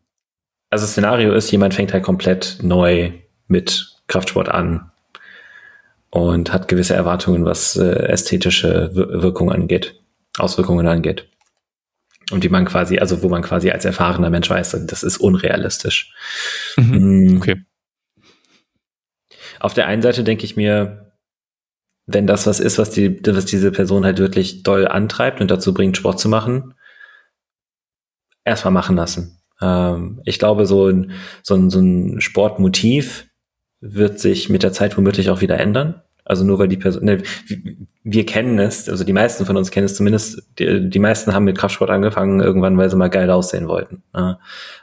[0.69, 3.13] also das Szenario ist, jemand fängt halt komplett neu
[3.47, 4.91] mit Kraftsport an
[6.11, 10.01] und hat gewisse Erwartungen, was äh, ästhetische Wirkung angeht,
[10.39, 11.29] Auswirkungen angeht
[12.31, 16.15] und die man quasi, also wo man quasi als erfahrener Mensch weiß, das ist unrealistisch.
[16.77, 17.35] Mhm.
[17.35, 17.37] Mm.
[17.39, 17.65] Okay.
[19.61, 21.13] Auf der einen Seite denke ich mir,
[22.07, 25.75] wenn das was ist, was, die, was diese Person halt wirklich doll antreibt und dazu
[25.75, 26.75] bringt, Sport zu machen,
[28.45, 29.41] erstmal machen lassen.
[29.61, 33.28] Ähm, ich glaube, so ein, so, ein, so ein Sportmotiv
[33.81, 36.03] wird sich mit der Zeit womöglich auch wieder ändern.
[36.25, 37.23] Also nur weil die Person, ne,
[38.05, 41.45] wir kennen es, also die meisten von uns kennen es zumindest, die, die meisten haben
[41.45, 44.03] mit Kraftsport angefangen, irgendwann, weil sie mal geil aussehen wollten.
[44.15, 44.39] Ja.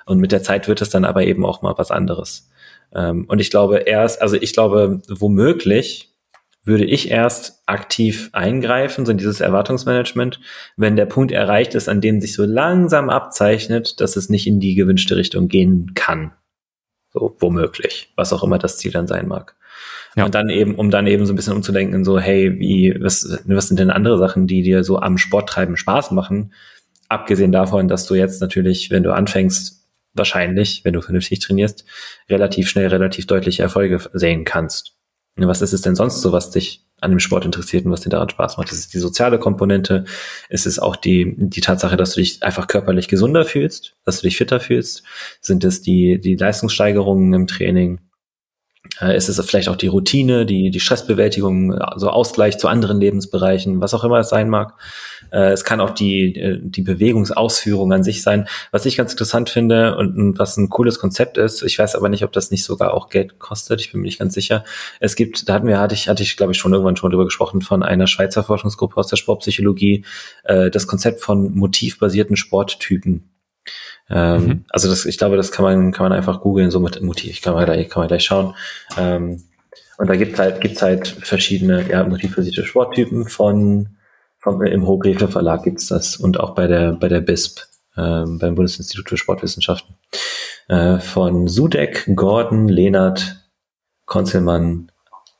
[0.08, 2.50] Und mit der Zeit wird es dann aber eben auch mal was anderes.
[2.96, 6.16] Ähm, und ich glaube erst, also ich glaube, womöglich
[6.64, 10.40] würde ich erst aktiv eingreifen, so in dieses Erwartungsmanagement,
[10.78, 14.60] wenn der Punkt erreicht ist, an dem sich so langsam abzeichnet, dass es nicht in
[14.60, 16.34] die gewünschte Richtung gehen kann.
[17.16, 19.56] So, womöglich, was auch immer das Ziel dann sein mag.
[20.18, 20.26] Ja.
[20.26, 23.70] Und dann eben, um dann eben so ein bisschen umzudenken, so, hey, wie, was, was
[23.70, 26.54] sind denn andere Sachen, die dir so am Sporttreiben Spaß machen?
[27.08, 31.86] Abgesehen davon, dass du jetzt natürlich, wenn du anfängst, wahrscheinlich, wenn du vernünftig trainierst,
[32.30, 34.98] relativ schnell, relativ deutliche Erfolge sehen kannst.
[35.38, 38.10] Was ist es denn sonst so, was dich an dem Sport interessiert und was dir
[38.10, 38.72] daran Spaß macht?
[38.72, 40.06] Ist es die soziale Komponente?
[40.50, 44.28] Ist es auch die, die Tatsache, dass du dich einfach körperlich gesunder fühlst, dass du
[44.28, 45.04] dich fitter fühlst?
[45.42, 48.00] Sind es die, die Leistungssteigerungen im Training?
[49.02, 53.82] Äh, ist es vielleicht auch die Routine, die, die Stressbewältigung, also Ausgleich zu anderen Lebensbereichen,
[53.82, 54.74] was auch immer es sein mag.
[55.32, 58.48] Äh, es kann auch die, äh, die Bewegungsausführung an sich sein.
[58.72, 62.10] Was ich ganz interessant finde und, und was ein cooles Konzept ist, ich weiß aber
[62.10, 64.64] nicht, ob das nicht sogar auch Geld kostet, ich bin mir nicht ganz sicher.
[65.00, 67.26] Es gibt, da hatten wir, hatte ich, hatte ich, glaube ich, schon irgendwann schon drüber
[67.26, 70.06] gesprochen, von einer Schweizer Forschungsgruppe aus der Sportpsychologie,
[70.44, 73.30] das Konzept von motivbasierten Sporttypen.
[74.10, 74.66] Ähm, mhm.
[74.70, 77.32] Also das, ich glaube, das kann man, kann man einfach googeln, so mit Motiv.
[77.32, 78.56] Ich kann mal gleich, kann man gleich schauen.
[78.98, 79.44] Ähm,
[79.98, 83.95] und da gibt's halt, gibt's halt verschiedene, ja, motivbasierte Sporttypen von,
[84.46, 87.62] im Hochgräfe Verlag gibt's das und auch bei der, bei der BISP,
[87.98, 89.96] ähm, beim Bundesinstitut für Sportwissenschaften.
[90.68, 93.50] Äh, von Sudek, Gordon, Lehnert,
[94.06, 94.92] Konzelmann.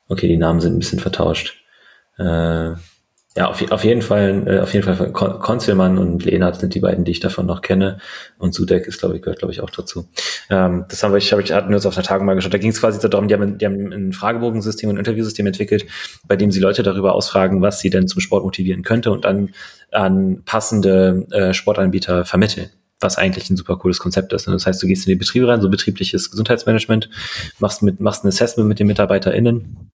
[0.08, 1.56] Okay, die Namen sind ein bisschen vertauscht.
[2.18, 2.74] Äh,
[3.38, 7.04] ja, auf, auf jeden Fall, äh, auf jeden Fall Konzelmann und Lehnert sind die beiden,
[7.04, 7.98] die ich davon noch kenne.
[8.38, 10.08] Und Sudek ist, glaube ich, gehört, glaube ich, auch dazu.
[10.50, 12.54] Ähm, das haben wir, ich, hab, ich hatten wir uns auf der Tagung mal geschaut.
[12.54, 15.86] Da ging es quasi darum, die haben, die haben ein Fragebogensystem und ein Interviewsystem entwickelt,
[16.26, 19.50] bei dem sie Leute darüber ausfragen, was sie denn zum Sport motivieren könnte und dann
[19.92, 22.70] an passende äh, Sportanbieter vermitteln
[23.02, 24.48] was eigentlich ein super cooles Konzept ist.
[24.48, 27.10] Das heißt, du gehst in die Betriebe rein, so betriebliches Gesundheitsmanagement,
[27.60, 29.92] machst mit, machst ein Assessment mit den MitarbeiterInnen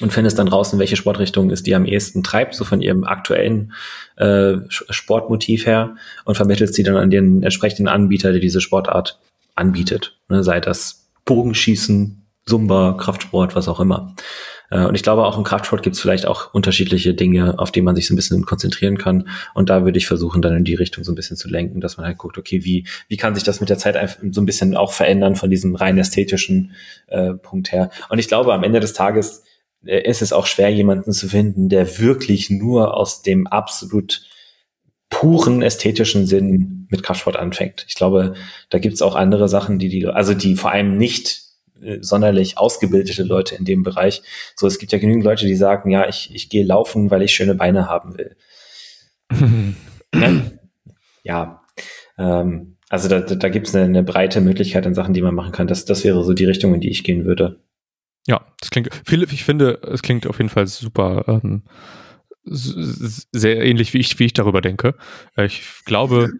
[0.00, 3.04] und findest dann raus, in welche Sportrichtung es die am ehesten treibt, so von ihrem
[3.04, 3.72] aktuellen
[4.16, 9.20] äh, Sportmotiv her und vermittelst sie dann an den entsprechenden Anbieter, der diese Sportart
[9.54, 10.18] anbietet.
[10.28, 14.14] Ne, sei das Bogenschießen, Zumba, Kraftsport, was auch immer.
[14.70, 17.80] Äh, und ich glaube, auch im Kraftsport gibt es vielleicht auch unterschiedliche Dinge, auf die
[17.80, 19.28] man sich so ein bisschen konzentrieren kann.
[19.54, 21.96] Und da würde ich versuchen, dann in die Richtung so ein bisschen zu lenken, dass
[21.96, 24.76] man halt guckt, okay, wie, wie kann sich das mit der Zeit so ein bisschen
[24.76, 26.72] auch verändern von diesem rein ästhetischen
[27.06, 27.90] äh, Punkt her.
[28.08, 29.44] Und ich glaube, am Ende des Tages
[29.86, 34.22] ist es auch schwer, jemanden zu finden, der wirklich nur aus dem absolut
[35.10, 37.84] puren ästhetischen Sinn mit Kraftsport anfängt.
[37.88, 38.34] Ich glaube,
[38.70, 41.42] da gibt's auch andere Sachen, die die, also die vor allem nicht
[41.82, 44.22] äh, sonderlich ausgebildete Leute in dem Bereich.
[44.56, 47.32] So, es gibt ja genügend Leute, die sagen, ja, ich, ich gehe laufen, weil ich
[47.32, 48.36] schöne Beine haben will.
[50.16, 50.60] Ne?
[51.24, 51.60] ja,
[52.18, 55.50] ähm, also da, da gibt es eine, eine breite Möglichkeit an Sachen, die man machen
[55.50, 55.66] kann.
[55.66, 57.58] Das, das wäre so die Richtung, in die ich gehen würde.
[58.26, 58.90] Ja, das klingt,
[59.32, 61.64] ich finde, es klingt auf jeden Fall super, ähm,
[62.46, 64.94] sehr ähnlich, wie ich, wie ich darüber denke.
[65.36, 66.30] Äh, ich glaube,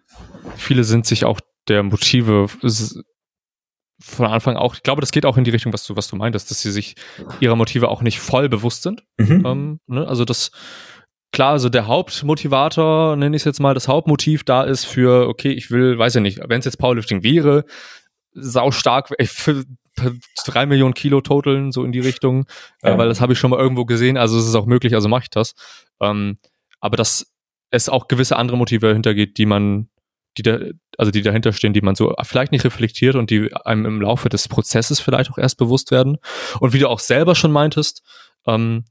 [0.55, 2.47] viele sind sich auch der Motive
[3.99, 6.15] von Anfang auch, ich glaube, das geht auch in die Richtung, was du, was du
[6.15, 6.95] meintest, dass sie sich
[7.39, 9.03] ihrer Motive auch nicht voll bewusst sind.
[9.17, 9.45] Mhm.
[9.45, 10.07] Ähm, ne?
[10.07, 10.51] Also das,
[11.31, 15.51] klar, also der Hauptmotivator, nenne ich es jetzt mal, das Hauptmotiv da ist für, okay,
[15.51, 17.65] ich will, weiß ja nicht, wenn es jetzt Powerlifting wäre,
[18.33, 19.63] sau stark, für
[20.45, 22.45] drei Millionen Kilo Totaln, so in die Richtung,
[22.81, 22.97] äh, ja.
[22.97, 25.23] weil das habe ich schon mal irgendwo gesehen, also es ist auch möglich, also mache
[25.23, 25.55] ich das.
[26.01, 26.37] Ähm,
[26.79, 27.33] aber dass
[27.71, 29.89] es auch gewisse andere Motive hintergeht, die man,
[30.37, 30.59] die da,
[30.97, 34.29] also die dahinter stehen, die man so vielleicht nicht reflektiert und die einem im Laufe
[34.29, 36.17] des Prozesses vielleicht auch erst bewusst werden.
[36.59, 38.03] Und wie du auch selber schon meintest,
[38.45, 38.85] ähm,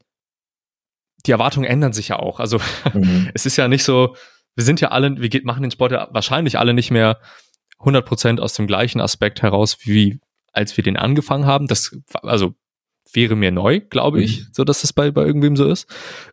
[1.27, 2.41] die Erwartungen ändern sich ja auch.
[2.41, 2.59] Also
[2.95, 3.31] mhm.
[3.35, 4.17] es ist ja nicht so,
[4.55, 7.21] wir sind ja alle, wir machen den Sport ja wahrscheinlich alle nicht mehr
[7.81, 10.21] 100% aus dem gleichen Aspekt heraus, wie
[10.55, 11.67] als wir den angefangen haben.
[11.67, 12.55] Das, also
[13.13, 14.47] wäre mir neu, glaube ich, mhm.
[14.53, 15.87] so dass das bei, bei irgendwem so ist.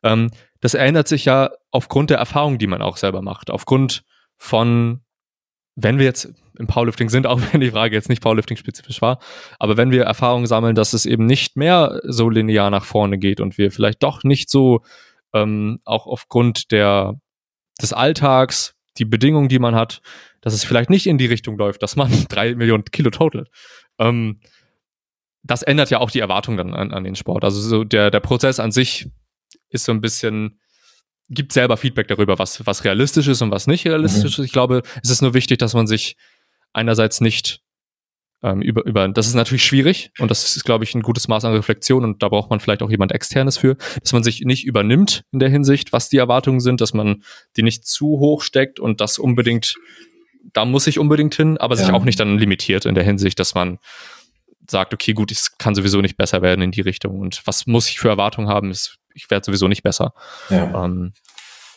[0.03, 4.03] Ähm, das ändert sich ja aufgrund der Erfahrung, die man auch selber macht, aufgrund
[4.37, 5.01] von,
[5.75, 9.19] wenn wir jetzt im Powerlifting sind, auch wenn die Frage jetzt nicht Powerlifting-spezifisch war,
[9.59, 13.39] aber wenn wir Erfahrungen sammeln, dass es eben nicht mehr so linear nach vorne geht
[13.39, 14.81] und wir vielleicht doch nicht so
[15.33, 17.19] ähm, auch aufgrund der,
[17.81, 20.01] des Alltags, die Bedingungen, die man hat,
[20.41, 23.45] dass es vielleicht nicht in die Richtung läuft, dass man drei Millionen Kilo total.
[23.99, 24.39] Ähm,
[25.43, 27.43] das ändert ja auch die Erwartung dann an, an den Sport.
[27.43, 29.09] Also so der, der Prozess an sich
[29.69, 30.59] ist so ein bisschen,
[31.29, 34.43] gibt selber Feedback darüber, was, was realistisch ist und was nicht realistisch mhm.
[34.43, 34.47] ist.
[34.47, 36.15] Ich glaube, es ist nur wichtig, dass man sich
[36.73, 37.61] einerseits nicht
[38.43, 41.45] ähm, über, über, das ist natürlich schwierig und das ist, glaube ich, ein gutes Maß
[41.45, 44.65] an Reflexion und da braucht man vielleicht auch jemand externes für, dass man sich nicht
[44.65, 47.23] übernimmt in der Hinsicht, was die Erwartungen sind, dass man
[47.55, 49.75] die nicht zu hoch steckt und das unbedingt,
[50.53, 51.83] da muss ich unbedingt hin, aber ja.
[51.83, 53.77] sich auch nicht dann limitiert in der Hinsicht, dass man
[54.67, 57.89] sagt, okay, gut, es kann sowieso nicht besser werden in die Richtung und was muss
[57.89, 60.13] ich für Erwartungen haben, ist, ich werde sowieso nicht besser.
[60.49, 60.85] Ja.
[60.85, 61.13] Ähm,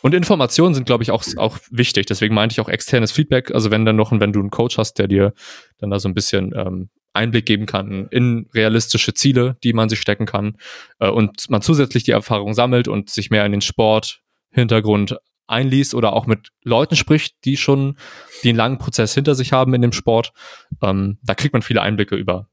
[0.04, 2.04] und Informationen sind, glaube ich, auch, auch wichtig.
[2.04, 3.54] Deswegen meinte ich auch externes Feedback.
[3.54, 5.32] Also wenn dann noch, wenn du einen Coach hast, der dir
[5.78, 9.98] dann da so ein bisschen ähm, Einblick geben kann in realistische Ziele, die man sich
[9.98, 10.58] stecken kann
[10.98, 16.12] äh, und man zusätzlich die Erfahrung sammelt und sich mehr in den Sport-Hintergrund einliest oder
[16.12, 17.96] auch mit Leuten spricht, die schon
[18.44, 20.34] den langen Prozess hinter sich haben in dem Sport,
[20.82, 22.50] ähm, da kriegt man viele Einblicke über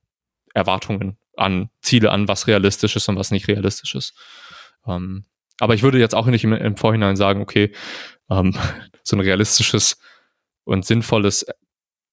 [0.53, 4.13] Erwartungen an Ziele, an was realistisch ist und was nicht realistisch ist.
[4.87, 5.25] Ähm,
[5.61, 7.71] aber ich würde jetzt auch nicht im, im Vorhinein sagen, okay,
[8.29, 8.55] ähm,
[9.03, 9.99] so ein realistisches
[10.63, 11.45] und sinnvolles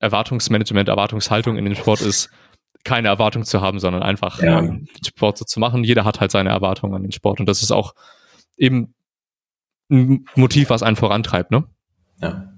[0.00, 2.30] Erwartungsmanagement, Erwartungshaltung in den Sport ist,
[2.84, 4.58] keine Erwartung zu haben, sondern einfach ja.
[4.60, 5.82] ähm, Sport so zu machen.
[5.82, 7.94] Jeder hat halt seine Erwartungen an den Sport und das ist auch
[8.56, 8.94] eben
[9.90, 11.64] ein Motiv, was einen vorantreibt, ne?
[12.20, 12.52] Ja.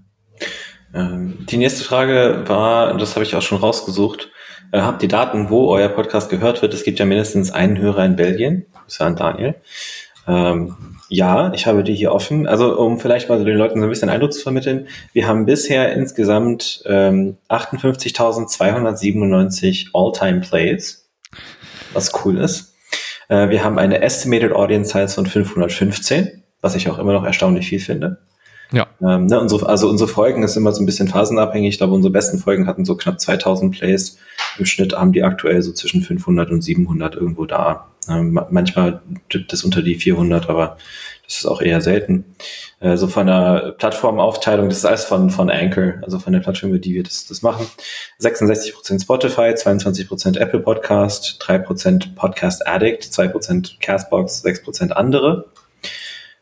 [0.92, 4.30] Ähm, die nächste Frage war, das habe ich auch schon rausgesucht,
[4.72, 6.74] äh, habt ihr Daten, wo euer Podcast gehört wird?
[6.74, 9.54] Es gibt ja mindestens einen Hörer in Belgien, das ist ja an Daniel.
[10.30, 10.76] Ähm,
[11.08, 12.46] ja, ich habe die hier offen.
[12.46, 15.44] Also um vielleicht mal so den Leuten so ein bisschen Eindruck zu vermitteln, wir haben
[15.44, 21.10] bisher insgesamt ähm, 58.297 All-Time Plays,
[21.92, 22.76] was cool ist.
[23.28, 27.68] Äh, wir haben eine Estimated Audience Size von 515, was ich auch immer noch erstaunlich
[27.68, 28.18] viel finde.
[28.72, 28.86] Ja.
[29.00, 31.74] Ähm, ne, unsere, also unsere Folgen ist immer so ein bisschen phasenabhängig.
[31.74, 34.18] Ich glaube, unsere besten Folgen hatten so knapp 2000 Plays.
[34.58, 37.86] Im Schnitt haben die aktuell so zwischen 500 und 700 irgendwo da.
[38.08, 40.78] Ähm, manchmal tippt es unter die 400, aber
[41.30, 42.24] das ist auch eher selten.
[42.80, 46.70] Äh, so von der Plattformaufteilung, das ist alles von, von Anchor, also von der Plattform,
[46.70, 47.66] über die wir das, das machen.
[48.20, 55.46] 66% Spotify, 22% Apple Podcast, 3% Podcast Addict, 2% Castbox, 6% andere.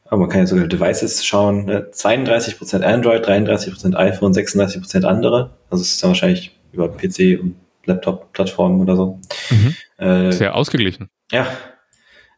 [0.09, 1.67] Aber man kann ja sogar Devices schauen.
[1.67, 1.89] Ne?
[1.93, 5.51] 32% Android, 33% iPhone, 36% andere.
[5.71, 9.21] Also es ist dann wahrscheinlich über PC und Laptop-Plattformen oder so.
[9.51, 9.75] Mhm.
[9.99, 11.09] Äh, Sehr ausgeglichen.
[11.31, 11.47] Ja.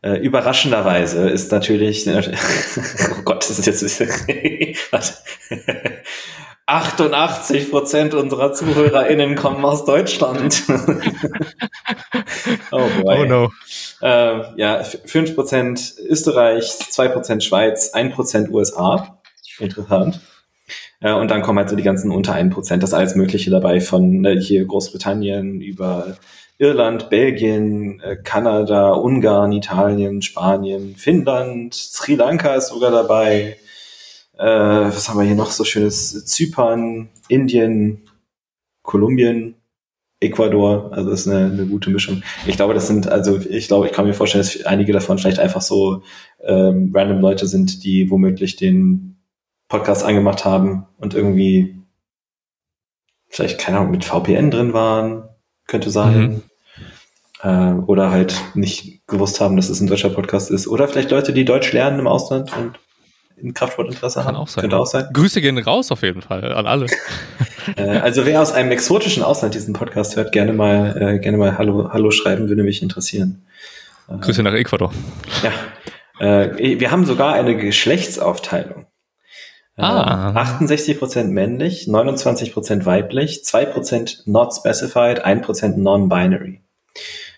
[0.02, 4.76] Äh, überraschenderweise ist natürlich, oh Gott, das ist jetzt ein bisschen,
[6.70, 10.62] 88 Prozent unserer ZuhörerInnen kommen aus Deutschland.
[12.70, 13.18] oh boy.
[13.18, 13.50] Oh no.
[14.00, 19.20] Äh, ja, 5 Prozent Österreich, 2 Prozent Schweiz, 1 Prozent USA.
[19.58, 20.20] Interessant.
[21.00, 23.80] Äh, und dann kommen halt so die ganzen unter 1 Prozent, das alles Mögliche dabei
[23.80, 26.18] von ne, hier Großbritannien über
[26.60, 33.56] Irland, Belgien, äh, Kanada, Ungarn, Italien, Spanien, Finnland, Sri Lanka ist sogar dabei.
[34.36, 36.26] Äh, was haben wir hier noch so schönes?
[36.26, 38.10] Zypern, Indien,
[38.82, 39.54] Kolumbien,
[40.20, 40.92] Ecuador.
[40.92, 42.22] Also das ist eine, eine gute Mischung.
[42.46, 45.38] Ich glaube, das sind, also ich glaube, ich kann mir vorstellen, dass einige davon vielleicht
[45.38, 46.02] einfach so
[46.44, 49.16] ähm, random Leute sind, die womöglich den
[49.68, 51.76] Podcast angemacht haben und irgendwie
[53.28, 55.26] vielleicht, keine Ahnung, mit VPN drin waren.
[55.66, 56.20] Könnte sein.
[56.20, 56.42] Mhm
[57.42, 60.68] äh, oder halt nicht gewusst haben, dass es ein deutscher Podcast ist.
[60.68, 62.78] Oder vielleicht Leute, die Deutsch lernen im Ausland und
[63.36, 64.26] in Kraftsportinteresse haben.
[64.26, 64.62] Kann auch sein.
[64.62, 65.08] Könnte auch sein.
[65.12, 66.86] Grüße gehen raus auf jeden Fall an alle.
[67.76, 71.56] äh, also wer aus einem exotischen Ausland diesen Podcast hört, gerne mal, äh, gerne mal
[71.58, 73.46] Hallo, Hallo schreiben, würde mich interessieren.
[74.08, 74.92] Äh, Grüße nach Ecuador.
[75.42, 75.52] Ja.
[76.20, 78.86] Äh, wir haben sogar eine Geschlechtsaufteilung.
[79.76, 80.32] Äh, ah.
[80.32, 86.60] 68% männlich, 29% weiblich, 2% not specified, 1% non-binary.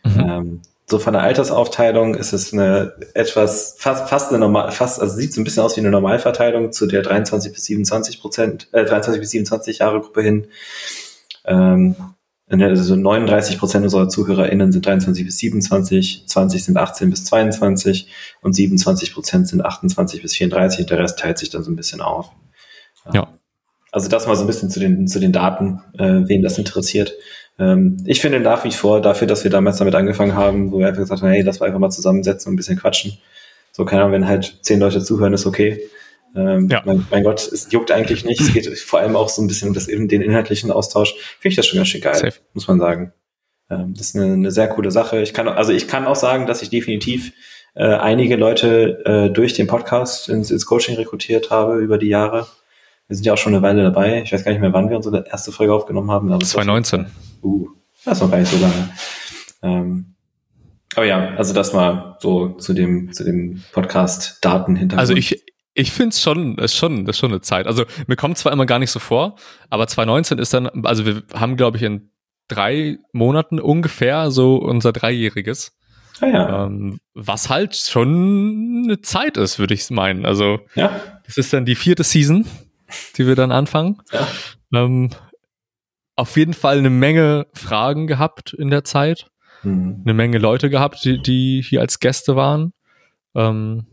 [0.04, 0.20] Mhm.
[0.20, 5.16] Ähm, so von der Altersaufteilung ist es eine etwas, fast, fast eine normal, fast, also
[5.16, 8.84] sieht so ein bisschen aus wie eine Normalverteilung zu der 23 bis 27 Prozent, äh,
[8.84, 10.46] 23 bis 27 Jahre Gruppe hin.
[11.44, 11.96] Ähm,
[12.48, 18.08] also 39 Prozent unserer ZuhörerInnen sind 23 bis 27, 20 sind 18 bis 22
[18.42, 20.84] und 27 Prozent sind 28 bis 34.
[20.84, 22.30] Der Rest teilt sich dann so ein bisschen auf.
[23.14, 23.28] Ja.
[23.90, 27.14] Also das mal so ein bisschen zu den, zu den Daten, äh, wen das interessiert.
[27.58, 30.86] Ähm, ich finde nach wie vor dafür, dass wir damals damit angefangen haben, wo wir
[30.86, 33.18] einfach gesagt haben, hey, lass mal einfach mal zusammensetzen und ein bisschen quatschen.
[33.72, 35.80] So, keine Ahnung, wenn halt zehn Leute zuhören, ist okay.
[36.34, 36.82] Ähm, ja.
[36.84, 38.40] mein, mein, Gott, es juckt eigentlich nicht.
[38.40, 41.14] Es geht vor allem auch so ein bisschen um das, den inhaltlichen Austausch.
[41.40, 42.40] Finde ich das schon ganz schön geil, Safe.
[42.54, 43.12] muss man sagen.
[43.70, 45.20] Ähm, das ist eine, eine, sehr coole Sache.
[45.20, 47.32] Ich kann, also ich kann auch sagen, dass ich definitiv
[47.74, 52.46] äh, einige Leute äh, durch den Podcast ins, ins Coaching rekrutiert habe über die Jahre.
[53.08, 54.22] Wir sind ja auch schon eine Weile dabei.
[54.22, 56.32] Ich weiß gar nicht mehr, wann wir unsere erste Folge aufgenommen haben.
[56.32, 57.06] Aber 2019.
[57.42, 57.68] Uh,
[58.04, 58.90] das ist noch gar nicht so lange.
[59.62, 60.14] Ähm,
[60.94, 64.98] aber ja, also das mal so zu dem, zu dem Podcast-Daten hinter.
[64.98, 65.42] Also ich,
[65.74, 67.66] ich finde es schon, ist schon, ist schon eine Zeit.
[67.66, 69.36] Also mir kommt zwar immer gar nicht so vor,
[69.70, 72.10] aber 2019 ist dann, also wir haben, glaube ich, in
[72.48, 75.72] drei Monaten ungefähr so unser Dreijähriges.
[76.20, 76.66] Ah, ja.
[76.66, 80.26] Ähm, was halt schon eine Zeit ist, würde ich meinen.
[80.26, 81.00] Also ja.
[81.26, 82.44] das ist dann die vierte Season
[83.16, 84.00] die wir dann anfangen.
[84.12, 84.26] Ja.
[84.74, 85.10] Ähm,
[86.16, 89.30] auf jeden Fall eine Menge Fragen gehabt in der Zeit.
[89.62, 90.02] Mhm.
[90.04, 92.72] Eine Menge Leute gehabt, die, die hier als Gäste waren.
[93.34, 93.86] Ähm,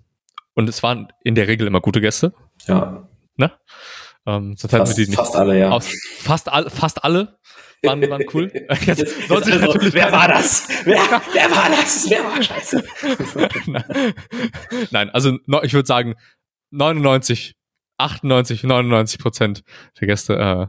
[0.54, 2.34] und es waren in der Regel immer gute Gäste.
[2.68, 3.08] Ja.
[3.38, 3.52] Ne?
[4.26, 5.70] Ähm, sonst fast, wir die nicht fast alle, ja.
[5.70, 7.40] Aus, fast, all, fast alle
[7.84, 8.52] waren, waren cool.
[8.86, 10.68] Jetzt, jetzt, also, wer war das?
[10.84, 10.98] Wer,
[11.34, 12.10] wer war das?
[12.10, 12.84] Wer war scheiße?
[14.92, 16.16] Nein, also ich würde sagen
[16.72, 17.56] 99
[18.00, 19.64] 98, 99 Prozent
[20.00, 20.68] der Gäste äh,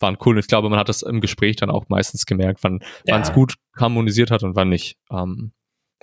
[0.00, 0.34] waren cool.
[0.34, 3.20] Und ich glaube, man hat das im Gespräch dann auch meistens gemerkt, wann ja.
[3.20, 4.98] es gut harmonisiert hat und wann nicht.
[5.10, 5.52] Ähm,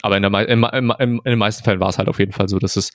[0.01, 2.47] aber in, der, in, in, in, den meisten Fällen war es halt auf jeden Fall
[2.47, 2.91] so, dass es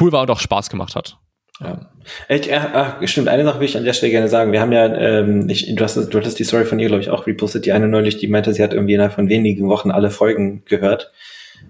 [0.00, 1.18] cool war und auch Spaß gemacht hat.
[1.60, 1.90] Ja.
[2.28, 4.52] Ich, ach, stimmt, eine Sache will ich an der Stelle gerne sagen.
[4.52, 7.10] Wir haben ja, ähm, ich, du, hast, du hattest die Story von ihr, glaube ich,
[7.10, 10.10] auch repostet, die eine neulich, die meinte, sie hat irgendwie innerhalb von wenigen Wochen alle
[10.10, 11.12] Folgen gehört.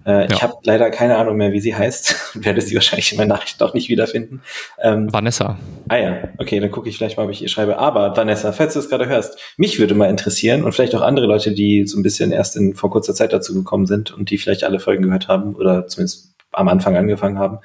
[0.05, 0.27] Äh, ja.
[0.31, 2.33] Ich habe leider keine Ahnung mehr, wie sie heißt.
[2.45, 4.41] Werde sie wahrscheinlich in meinen Nachrichten auch nicht wiederfinden.
[4.81, 5.57] Ähm, Vanessa.
[5.89, 7.77] Ah ja, okay, dann gucke ich vielleicht mal, ob ich ihr schreibe.
[7.77, 11.25] Aber Vanessa, falls du es gerade hörst, mich würde mal interessieren und vielleicht auch andere
[11.25, 14.37] Leute, die so ein bisschen erst in, vor kurzer Zeit dazu gekommen sind und die
[14.37, 17.59] vielleicht alle Folgen gehört haben oder zumindest am Anfang angefangen haben.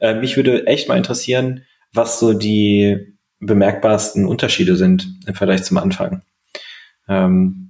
[0.00, 5.78] Äh, mich würde echt mal interessieren, was so die bemerkbarsten Unterschiede sind im Vergleich zum
[5.78, 6.22] Anfang.
[7.08, 7.65] Ähm,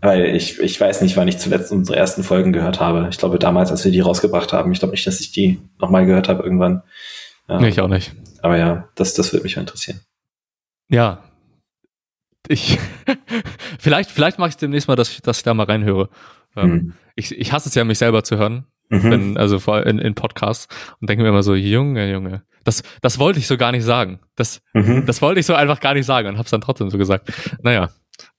[0.00, 3.08] weil ich, ich weiß nicht, wann ich zuletzt unsere ersten Folgen gehört habe.
[3.10, 4.72] Ich glaube damals, als wir die rausgebracht haben.
[4.72, 6.82] Ich glaube nicht, dass ich die nochmal gehört habe irgendwann.
[7.48, 8.14] Ähm, nee, ich auch nicht.
[8.42, 10.00] Aber ja, das, das würde mich interessieren.
[10.88, 11.24] Ja.
[12.48, 12.78] Ich,
[13.78, 16.08] vielleicht, vielleicht mache ich demnächst mal, dass ich, dass ich da mal reinhöre.
[16.56, 16.92] Ähm, mhm.
[17.16, 18.66] ich, ich hasse es ja, mich selber zu hören.
[18.88, 19.10] Mhm.
[19.10, 20.68] Wenn, also vor in, in Podcasts
[21.00, 24.20] und denke mir immer so, Junge, Junge, das, das wollte ich so gar nicht sagen.
[24.36, 25.06] Das, mhm.
[25.06, 27.32] das wollte ich so einfach gar nicht sagen und hab's dann trotzdem so gesagt.
[27.62, 27.90] Naja,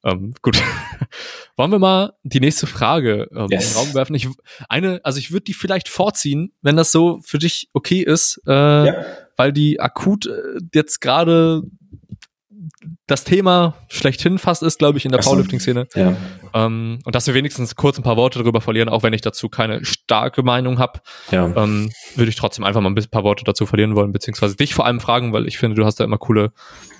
[0.07, 0.61] ähm, gut.
[1.57, 3.63] Wollen wir mal die nächste Frage ähm, yes.
[3.63, 4.15] in den Raum werfen?
[4.15, 4.27] Ich,
[4.69, 8.51] eine, also ich würde die vielleicht vorziehen, wenn das so für dich okay ist, äh,
[8.51, 9.05] ja.
[9.35, 11.63] weil die akut äh, jetzt gerade
[13.05, 15.29] das Thema schlechthin fast ist, glaube ich, in der so.
[15.29, 15.87] Powerlifting-Szene.
[15.95, 16.15] Ja.
[16.53, 19.49] Ähm, und dass wir wenigstens kurz ein paar Worte darüber verlieren, auch wenn ich dazu
[19.49, 20.99] keine starke Meinung habe,
[21.31, 21.45] ja.
[21.55, 24.85] ähm, würde ich trotzdem einfach mal ein paar Worte dazu verlieren wollen, beziehungsweise dich vor
[24.85, 26.51] allem fragen, weil ich finde, du hast da immer coole,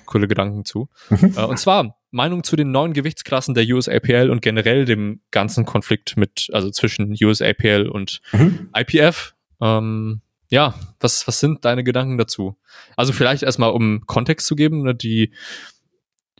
[0.08, 0.88] coole Gedanken zu.
[1.10, 1.34] Mhm.
[1.36, 6.16] Äh, und zwar, Meinung zu den neuen Gewichtsklassen der USAPL und generell dem ganzen Konflikt
[6.16, 8.70] mit, also zwischen USAPL und mhm.
[8.74, 9.34] IPF.
[9.60, 12.56] Ähm, ja, was, was sind deine Gedanken dazu?
[12.96, 15.32] Also vielleicht erstmal, um Kontext zu geben, ne, die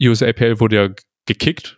[0.01, 0.89] USAPL wurde ja
[1.27, 1.77] gekickt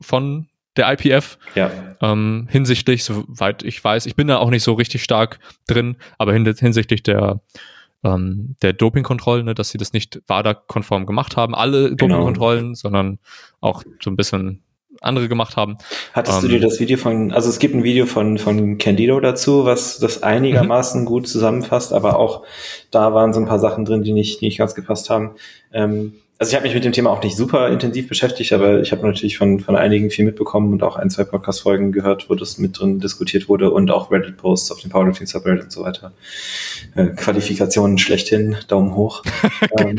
[0.00, 1.38] von der IPF.
[1.54, 1.70] Ja.
[2.00, 6.32] Ähm, hinsichtlich, soweit ich weiß, ich bin da auch nicht so richtig stark drin, aber
[6.32, 7.40] hinsichtlich der
[8.04, 12.16] ähm, der Dopingkontrollen, ne, dass sie das nicht WADA-konform gemacht haben, alle genau.
[12.16, 13.18] Dopingkontrollen, sondern
[13.60, 14.62] auch so ein bisschen
[15.00, 15.78] andere gemacht haben.
[16.12, 19.20] Hattest ähm, du dir das Video von, also es gibt ein Video von, von Candido
[19.20, 21.06] dazu, was das einigermaßen mhm.
[21.06, 22.44] gut zusammenfasst, aber auch
[22.90, 25.36] da waren so ein paar Sachen drin, die nicht, die nicht ganz gepasst haben.
[25.72, 28.92] Ähm, also ich habe mich mit dem Thema auch nicht super intensiv beschäftigt, aber ich
[28.92, 32.58] habe natürlich von, von einigen viel mitbekommen und auch ein, zwei Podcast-Folgen gehört, wo das
[32.58, 36.12] mit drin diskutiert wurde und auch Reddit-Posts auf dem Powerlifting Subreddit und so weiter.
[36.94, 39.24] Äh, Qualifikationen schlechthin, Daumen hoch.
[39.78, 39.98] ähm,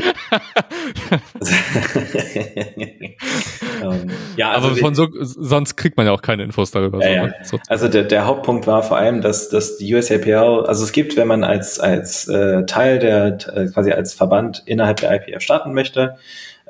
[3.82, 7.06] ähm, ja, also aber von so, sonst kriegt man ja auch keine Infos darüber.
[7.06, 7.34] Ja, ja.
[7.44, 7.58] So.
[7.68, 11.28] Also der, der Hauptpunkt war vor allem, dass, dass die USAPL, also es gibt, wenn
[11.28, 16.16] man als, als äh, Teil der, äh, quasi als Verband innerhalb der IPF starten möchte,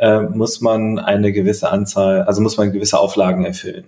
[0.01, 3.85] äh, muss man eine gewisse Anzahl, also muss man gewisse Auflagen erfüllen,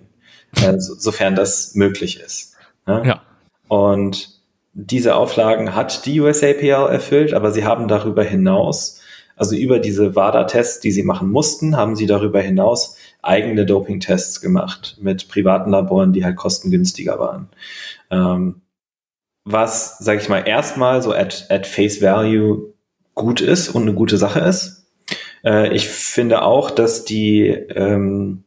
[0.63, 2.55] äh, so, sofern das möglich ist.
[2.85, 3.01] Ne?
[3.05, 3.21] Ja.
[3.67, 4.39] Und
[4.73, 9.01] diese Auflagen hat die USAPL erfüllt, aber sie haben darüber hinaus,
[9.35, 14.97] also über diese WADA-Tests, die sie machen mussten, haben sie darüber hinaus eigene Doping-Tests gemacht
[15.01, 17.49] mit privaten Laboren, die halt kostengünstiger waren.
[18.11, 18.61] Ähm,
[19.45, 22.73] was, sage ich mal, erstmal so at, at face value
[23.15, 24.82] gut ist und eine gute Sache ist.
[25.43, 28.43] Äh, ich finde auch, dass die, ähm,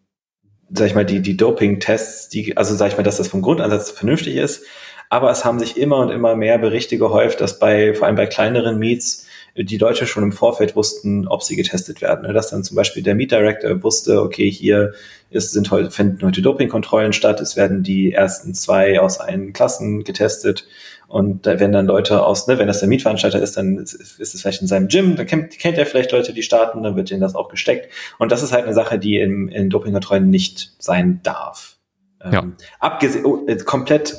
[0.71, 3.91] sag ich mal, die, die Doping-Tests, die, also sag ich mal, dass das vom Grundansatz
[3.91, 4.65] vernünftig ist,
[5.09, 8.27] aber es haben sich immer und immer mehr Berichte gehäuft, dass bei, vor allem bei
[8.27, 9.27] kleineren Meets,
[9.57, 12.33] die Leute schon im Vorfeld wussten, ob sie getestet werden.
[12.35, 14.93] Dass dann zum Beispiel der Meet Director wusste, okay, hier
[15.31, 20.05] ist, sind heute, finden heute Dopingkontrollen statt, es werden die ersten zwei aus allen Klassen
[20.05, 20.67] getestet
[21.09, 24.41] und wenn dann Leute aus, ne, wenn das der Mietveranstalter ist, dann ist, ist es
[24.41, 27.21] vielleicht in seinem Gym, dann kennt, kennt er vielleicht Leute, die starten, dann wird denen
[27.21, 27.93] das auch gesteckt.
[28.19, 31.77] Und das ist halt eine Sache, die in, in Dopingkontrollen nicht sein darf.
[32.23, 32.45] Ähm, ja.
[32.81, 34.17] abgesehen, oh, äh, komplett,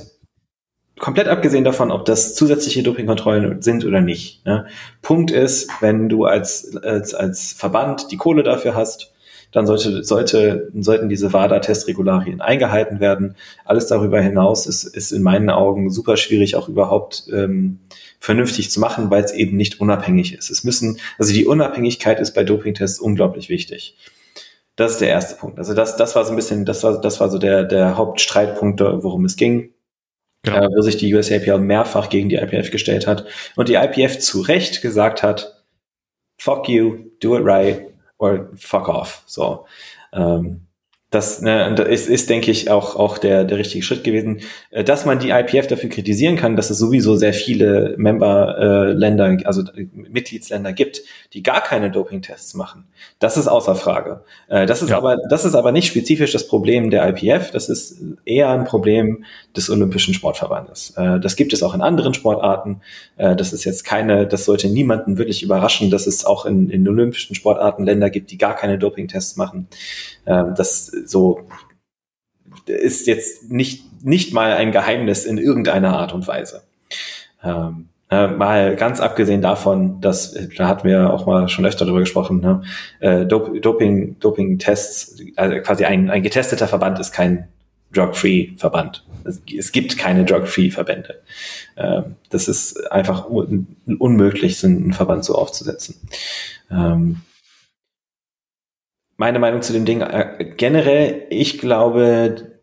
[0.98, 4.46] komplett abgesehen davon, ob das zusätzliche Dopingkontrollen sind oder nicht.
[4.46, 4.68] Ne?
[5.02, 9.14] Punkt ist, wenn du als, als, als Verband die Kohle dafür hast,
[9.58, 13.36] dann sollte, sollte, sollten diese WADA-Testregularien eingehalten werden.
[13.66, 17.80] Alles darüber hinaus ist, ist in meinen Augen super schwierig, auch überhaupt ähm,
[18.20, 20.52] vernünftig zu machen, weil es eben nicht unabhängig ist.
[20.52, 23.98] Es müssen, also die Unabhängigkeit ist bei Dopingtests unglaublich wichtig.
[24.76, 25.58] Das ist der erste Punkt.
[25.58, 28.80] Also das, das war so ein bisschen, das war, das war so der, der Hauptstreitpunkt,
[28.80, 29.74] worum es ging.
[30.44, 30.58] Genau.
[30.58, 34.42] Äh, wo sich die USAPL mehrfach gegen die IPF gestellt hat und die IPF zu
[34.42, 35.64] Recht gesagt hat,
[36.38, 37.88] fuck you, do it right,
[38.18, 39.24] or fuck off.
[39.26, 39.66] So.
[40.14, 40.68] Ähm,
[41.10, 44.42] das, ne, ist, ist, denke ich, auch, auch der, der richtige Schritt gewesen.
[44.72, 49.46] Äh, dass man die IPF dafür kritisieren kann, dass es sowieso sehr viele Member-Länder, äh,
[49.46, 51.02] also äh, Mitgliedsländer gibt,
[51.32, 52.90] die gar keine Doping-Tests machen.
[53.20, 54.24] Das ist außer Frage.
[54.50, 54.98] Das ist ja.
[54.98, 57.52] aber, das ist aber nicht spezifisch das Problem der IPF.
[57.52, 59.24] Das ist eher ein Problem
[59.58, 60.94] des Olympischen Sportverbandes.
[60.96, 62.82] Äh, das gibt es auch in anderen Sportarten.
[63.18, 66.88] Äh, das ist jetzt keine, das sollte niemanden wirklich überraschen, dass es auch in, in
[66.88, 69.68] olympischen Sportarten Länder gibt, die gar keine Doping-Tests machen.
[70.26, 71.42] Ähm, das so
[72.66, 76.64] ist jetzt nicht, nicht mal ein Geheimnis in irgendeiner Art und Weise.
[77.44, 82.00] Ähm, äh, mal ganz abgesehen davon, dass, da hatten wir auch mal schon öfter darüber
[82.00, 82.62] gesprochen, ne?
[83.00, 87.50] äh, Doping, Doping-Tests, also quasi ein, ein getesteter Verband ist kein
[87.98, 89.04] Drug-Free-Verband.
[89.26, 91.22] Es, gibt keine Drug-Free-Verbände.
[91.76, 93.68] Ähm, das ist einfach un
[94.00, 95.96] unmöglich, so einen Verband so aufzusetzen.
[96.72, 97.22] Ähm,
[99.18, 102.60] meine Meinung zu dem Ding äh, generell, ich glaube,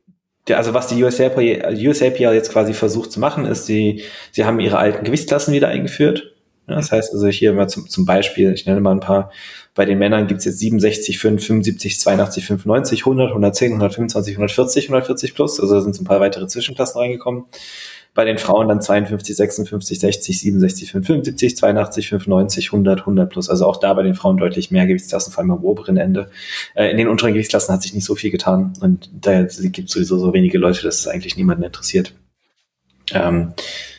[0.48, 4.78] also was die USAPL, USAPL jetzt quasi versucht zu machen, ist, sie, sie haben ihre
[4.78, 6.34] alten Gewichtsklassen wieder eingeführt.
[6.66, 9.30] Das heißt also hier mal zum, zum Beispiel, ich nenne mal ein paar,
[9.74, 15.34] bei den Männern gibt's jetzt 67, 5, 75, 82, 95, 100, 110, 125, 140, 140
[15.34, 15.60] plus.
[15.60, 17.44] Also da sind so ein paar weitere Zwischenklassen reingekommen
[18.14, 23.50] bei den Frauen dann 52, 56, 60, 67, 75, 82, 95, 100, 100 plus.
[23.50, 26.30] Also auch da bei den Frauen deutlich mehr Gewichtsklassen, vor allem am oberen Ende.
[26.74, 29.92] Äh, in den unteren Gewichtsklassen hat sich nicht so viel getan und da gibt es
[29.92, 32.14] sowieso so wenige Leute, dass es eigentlich niemanden interessiert.
[33.12, 33.52] Ähm,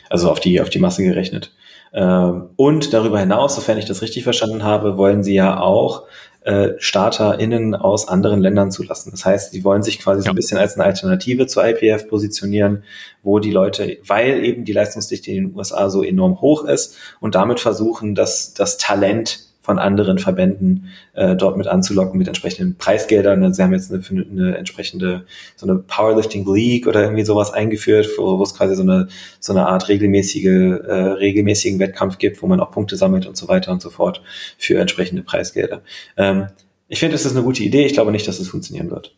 [0.08, 1.52] also auf die, auf die Masse gerechnet.
[1.92, 6.04] Ähm, und darüber hinaus, sofern ich das richtig verstanden habe, wollen sie ja auch
[6.46, 9.10] äh, StarterInnen aus anderen Ländern zulassen.
[9.10, 10.24] Das heißt, die wollen sich quasi ja.
[10.26, 12.84] so ein bisschen als eine Alternative zur IPF positionieren,
[13.24, 17.34] wo die Leute, weil eben die Leistungsdichte in den USA so enorm hoch ist und
[17.34, 23.42] damit versuchen, dass das Talent von anderen Verbänden äh, dort mit anzulocken mit entsprechenden Preisgeldern.
[23.42, 28.08] Also sie haben jetzt eine, eine entsprechende so eine Powerlifting League oder irgendwie sowas eingeführt,
[28.16, 29.08] wo, wo es quasi so eine
[29.40, 33.48] so eine Art regelmäßige äh, regelmäßigen Wettkampf gibt, wo man auch Punkte sammelt und so
[33.48, 34.22] weiter und so fort
[34.56, 35.82] für entsprechende Preisgelder.
[36.16, 36.46] Ähm,
[36.86, 37.86] ich finde, es ist eine gute Idee.
[37.86, 39.16] Ich glaube nicht, dass es funktionieren wird.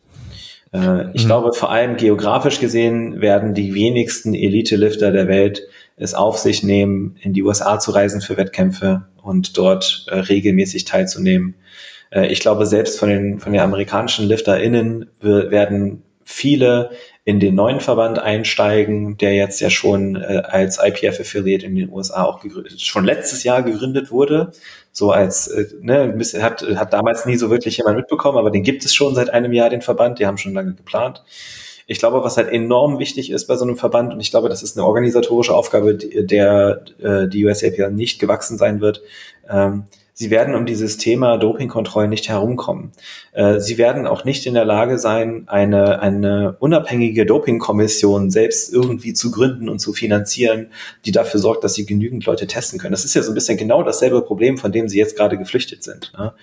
[0.73, 1.27] Äh, ich mhm.
[1.27, 5.61] glaube, vor allem geografisch gesehen werden die wenigsten Elite-Lifter der Welt
[5.95, 10.85] es auf sich nehmen, in die USA zu reisen für Wettkämpfe und dort äh, regelmäßig
[10.85, 11.55] teilzunehmen.
[12.11, 16.91] Äh, ich glaube, selbst von den, von den amerikanischen LifterInnen werden viele
[17.25, 22.23] in den neuen Verband einsteigen, der jetzt ja schon äh, als IPF-Affiliate in den USA
[22.23, 22.43] auch
[22.77, 24.51] schon letztes Jahr gegründet wurde.
[24.91, 28.85] So als, äh, ne, hat, hat damals nie so wirklich jemand mitbekommen, aber den gibt
[28.85, 31.23] es schon seit einem Jahr, den Verband, die haben schon lange geplant.
[31.89, 34.61] Ich glaube, was halt enorm wichtig ist bei so einem Verband, und ich glaube, das
[34.61, 39.01] ist eine organisatorische Aufgabe, der äh, die USAPL nicht gewachsen sein wird,
[39.49, 42.91] ähm, sie werden um dieses Thema Dopingkontrollen nicht herumkommen.
[43.31, 49.13] Äh, sie werden auch nicht in der Lage sein, eine, eine unabhängige Dopingkommission selbst irgendwie
[49.13, 50.67] zu gründen und zu finanzieren,
[51.05, 52.91] die dafür sorgt, dass sie genügend Leute testen können.
[52.91, 55.81] Das ist ja so ein bisschen genau dasselbe Problem, von dem sie jetzt gerade geflüchtet
[55.81, 56.13] sind.
[56.15, 56.33] Ne?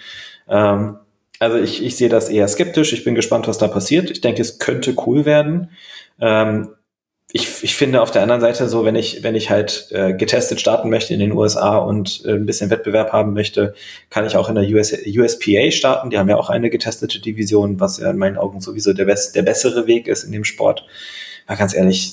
[0.49, 0.97] Ähm,
[1.39, 2.93] also ich, ich sehe das eher skeptisch.
[2.93, 4.11] Ich bin gespannt, was da passiert.
[4.11, 5.71] Ich denke, es könnte cool werden.
[6.21, 6.69] Ähm,
[7.33, 10.61] ich, ich finde auf der anderen Seite so, wenn ich, wenn ich halt äh, getestet
[10.61, 13.75] starten möchte in den USA und äh, ein bisschen Wettbewerb haben möchte,
[14.11, 16.11] kann ich auch in der US, USPA starten.
[16.11, 19.35] Die haben ja auch eine getestete Division, was ja in meinen Augen sowieso der, best,
[19.35, 20.87] der bessere Weg ist in dem Sport.
[21.49, 22.13] Ja, ganz ehrlich,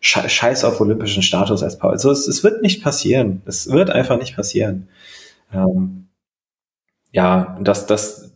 [0.00, 1.92] scheiß auf olympischen Status als Paul.
[1.92, 3.42] Also es, es wird nicht passieren.
[3.46, 4.88] Es wird einfach nicht passieren.
[5.54, 6.01] Ähm,
[7.12, 8.32] ja, das, das,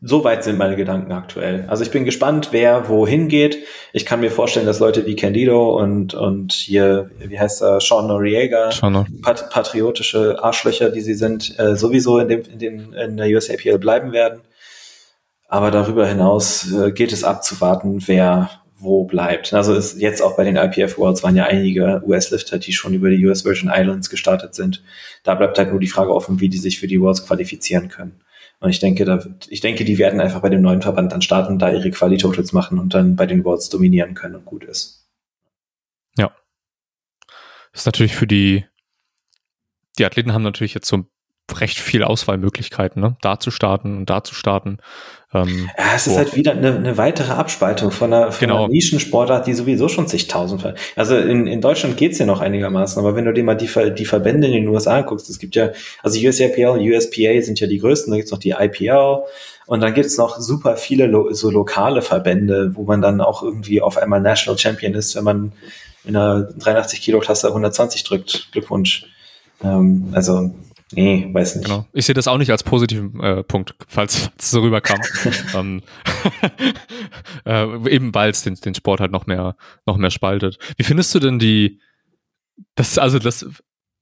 [0.00, 1.64] so weit sind meine Gedanken aktuell.
[1.68, 3.58] Also ich bin gespannt, wer wohin geht.
[3.92, 8.06] Ich kann mir vorstellen, dass Leute wie Candido und, und hier, wie heißt er, Sean
[8.06, 8.70] Noriega,
[9.22, 13.78] pat patriotische Arschlöcher, die sie sind, äh, sowieso in, dem, in, den, in der USAPL
[13.78, 14.40] bleiben werden.
[15.48, 18.50] Aber darüber hinaus äh, geht es abzuwarten, wer
[18.84, 19.52] wo bleibt.
[19.52, 23.10] Also ist jetzt auch bei den IPF Worlds waren ja einige US-Lifter, die schon über
[23.10, 24.82] die US Virgin Islands gestartet sind.
[25.22, 28.20] Da bleibt halt nur die Frage offen, wie die sich für die Worlds qualifizieren können.
[28.60, 31.58] Und ich denke, da, ich denke, die werden einfach bei dem neuen Verband dann starten,
[31.58, 35.06] da ihre Quali-Totals machen und dann bei den Worlds dominieren können und gut ist.
[36.16, 36.34] Ja.
[37.72, 38.64] Das ist natürlich für die,
[39.98, 41.04] die Athleten haben natürlich jetzt so
[41.52, 43.16] recht viel Auswahlmöglichkeiten, ne?
[43.20, 44.78] da zu starten und da zu starten.
[45.34, 48.64] Ähm, ja, es ist halt wieder eine, eine weitere Abspaltung von einer, von genau.
[48.64, 50.74] einer Nischensportart, die sowieso schon zigtausend.
[50.94, 54.04] Also in, in Deutschland geht's ja noch einigermaßen, aber wenn du dir mal die, die
[54.04, 55.70] Verbände in den USA anguckst, es gibt ja,
[56.02, 59.24] also USAPL, USPA sind ja die größten, dann gibt's noch die IPL
[59.66, 63.82] und dann gibt's noch super viele lo so lokale Verbände, wo man dann auch irgendwie
[63.82, 65.52] auf einmal National Champion ist, wenn man
[66.04, 68.52] in einer 83 Kilo Klasse 120 drückt.
[68.52, 69.06] Glückwunsch.
[69.62, 70.50] Ähm, also
[70.94, 71.66] Nee, weiß nicht.
[71.66, 71.86] Genau.
[71.92, 75.00] Ich sehe das auch nicht als positiven äh, Punkt, falls es so rüberkam.
[75.54, 75.82] ähm,
[77.44, 80.58] äh, eben weil es den, den Sport halt noch mehr, noch mehr spaltet.
[80.76, 81.80] Wie findest du denn die,
[82.74, 83.46] das, also das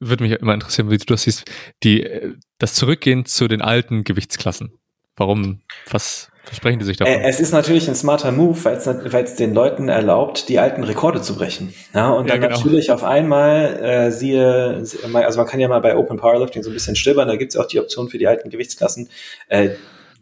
[0.00, 1.44] würde mich immer interessieren, wie du das siehst,
[1.82, 4.72] die, äh, das Zurückgehen zu den alten Gewichtsklassen.
[5.16, 7.12] Warum, was, versprechen die sich davon?
[7.12, 11.22] Äh, es ist natürlich ein smarter Move, weil es den Leuten erlaubt, die alten Rekorde
[11.22, 11.72] zu brechen.
[11.94, 12.56] Ja, und ja, dann genau.
[12.56, 14.82] natürlich auf einmal äh, siehe,
[15.14, 17.58] also man kann ja mal bei Open Powerlifting so ein bisschen stöbern, da gibt es
[17.58, 19.08] auch die Option für die alten Gewichtsklassen.
[19.48, 19.70] Äh,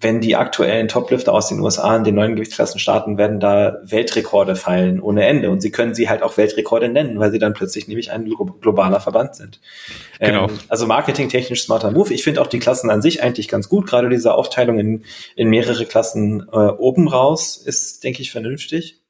[0.01, 4.57] wenn die aktuellen Toplifter aus den USA in den neuen Gewichtsklassen starten, werden da Weltrekorde
[4.57, 5.51] fallen ohne Ende.
[5.51, 8.25] Und sie können sie halt auch Weltrekorde nennen, weil sie dann plötzlich nämlich ein
[8.61, 9.61] globaler Verband sind.
[10.19, 10.49] Genau.
[10.49, 12.15] Ähm, also marketingtechnisch smarter Move.
[12.15, 13.87] Ich finde auch die Klassen an sich eigentlich ganz gut.
[13.87, 15.05] Gerade diese Aufteilung in,
[15.37, 19.03] in mehrere Klassen äh, oben raus ist, denke ich, vernünftig.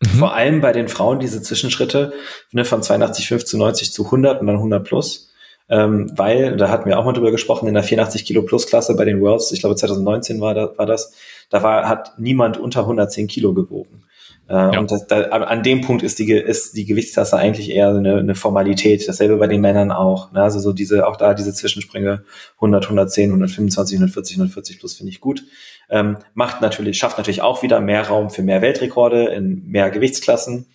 [0.00, 0.18] Mhm.
[0.18, 2.12] Vor allem bei den Frauen diese Zwischenschritte
[2.52, 5.27] ne, von 82,5 zu 90 zu 100 und dann 100 plus
[5.68, 8.96] ähm, weil, da hatten wir auch mal drüber gesprochen, in der 84 Kilo Plus Klasse
[8.96, 11.12] bei den Worlds, ich glaube 2019 war, da, war das,
[11.50, 14.04] da war, hat niemand unter 110 Kilo gewogen.
[14.48, 14.78] Äh, ja.
[14.78, 18.34] Und das, da, an dem Punkt ist die, ist die Gewichtsklasse eigentlich eher eine, eine
[18.34, 19.06] Formalität.
[19.06, 20.32] Dasselbe bei den Männern auch.
[20.32, 20.42] Ne?
[20.42, 22.24] Also so diese, auch da diese Zwischensprünge
[22.56, 25.44] 100, 110, 125, 140, 140 plus finde ich gut.
[25.90, 30.66] Ähm, macht natürlich, schafft natürlich auch wieder mehr Raum für mehr Weltrekorde in mehr Gewichtsklassen.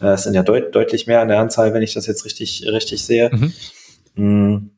[0.00, 2.64] Äh, es sind ja deut deutlich mehr an der Anzahl, wenn ich das jetzt richtig,
[2.66, 3.30] richtig sehe.
[3.32, 3.52] Mhm.
[4.14, 4.70] Hm.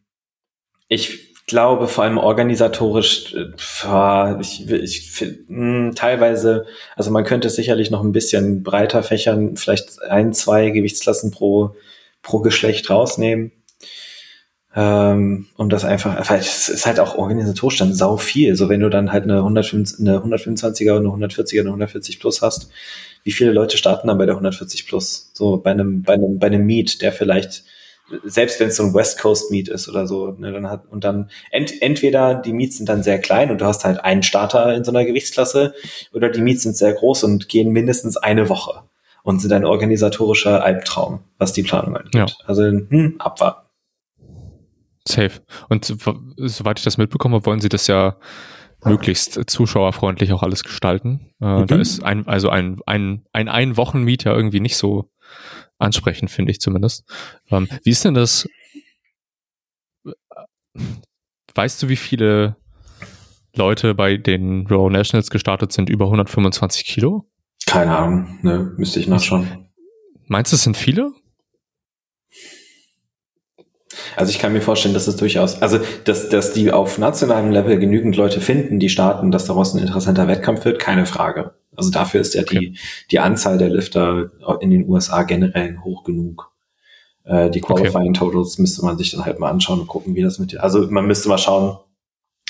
[0.88, 6.66] Ich glaube vor allem organisatorisch, äh, ich, ich, hm, teilweise,
[6.96, 11.74] also man könnte es sicherlich noch ein bisschen breiter fächern, vielleicht ein, zwei Gewichtsklassen pro,
[12.22, 13.52] pro Geschlecht rausnehmen.
[14.74, 18.56] Ähm, um das einfach, weil es ist halt auch organisatorisch dann sau viel.
[18.56, 22.40] So wenn du dann halt eine, 125, eine 125er und eine 140er, eine 140 plus
[22.40, 22.70] hast,
[23.24, 25.30] wie viele Leute starten dann bei der 140 plus?
[25.34, 27.64] So bei einem, bei einem, bei einem Meet, der vielleicht
[28.24, 31.04] selbst wenn es so ein West Coast Meet ist oder so, ne, dann hat, und
[31.04, 34.74] dann ent, entweder die Meets sind dann sehr klein und du hast halt einen Starter
[34.74, 35.74] in so einer Gewichtsklasse
[36.12, 38.82] oder die Meets sind sehr groß und gehen mindestens eine Woche
[39.22, 42.14] und sind ein organisatorischer Albtraum, was die Planung angeht.
[42.14, 42.26] Ja.
[42.46, 43.66] Also hm, abwarten.
[45.06, 45.40] Safe.
[45.68, 45.84] Und
[46.36, 48.16] soweit ich das mitbekommen habe, wollen sie das ja
[48.84, 51.32] möglichst zuschauerfreundlich auch alles gestalten.
[51.40, 51.66] Äh, mhm.
[51.66, 55.11] Da ist ein, also ein, ein, ein Ein-Wochen-Meet ja irgendwie nicht so
[55.82, 57.04] ansprechend, finde ich zumindest.
[57.50, 58.48] Ähm, wie ist denn das?
[61.54, 62.56] Weißt du, wie viele
[63.54, 67.28] Leute bei den Raw Nationals gestartet sind über 125 Kilo?
[67.66, 69.68] Keine Ahnung, ne, müsste ich nachschauen.
[70.26, 71.12] Meinst du, es sind viele?
[74.16, 77.78] Also ich kann mir vorstellen, dass es durchaus, also dass, dass die auf nationalem Level
[77.78, 81.54] genügend Leute finden, die starten, dass daraus ein interessanter Wettkampf wird, keine Frage.
[81.76, 82.58] Also dafür ist ja okay.
[82.58, 82.78] die,
[83.10, 86.52] die Anzahl der Lifter in den USA generell hoch genug.
[87.24, 88.18] Äh, die Qualifying okay.
[88.18, 91.06] Totals müsste man sich dann halt mal anschauen und gucken, wie das mit, also man
[91.06, 91.78] müsste mal schauen,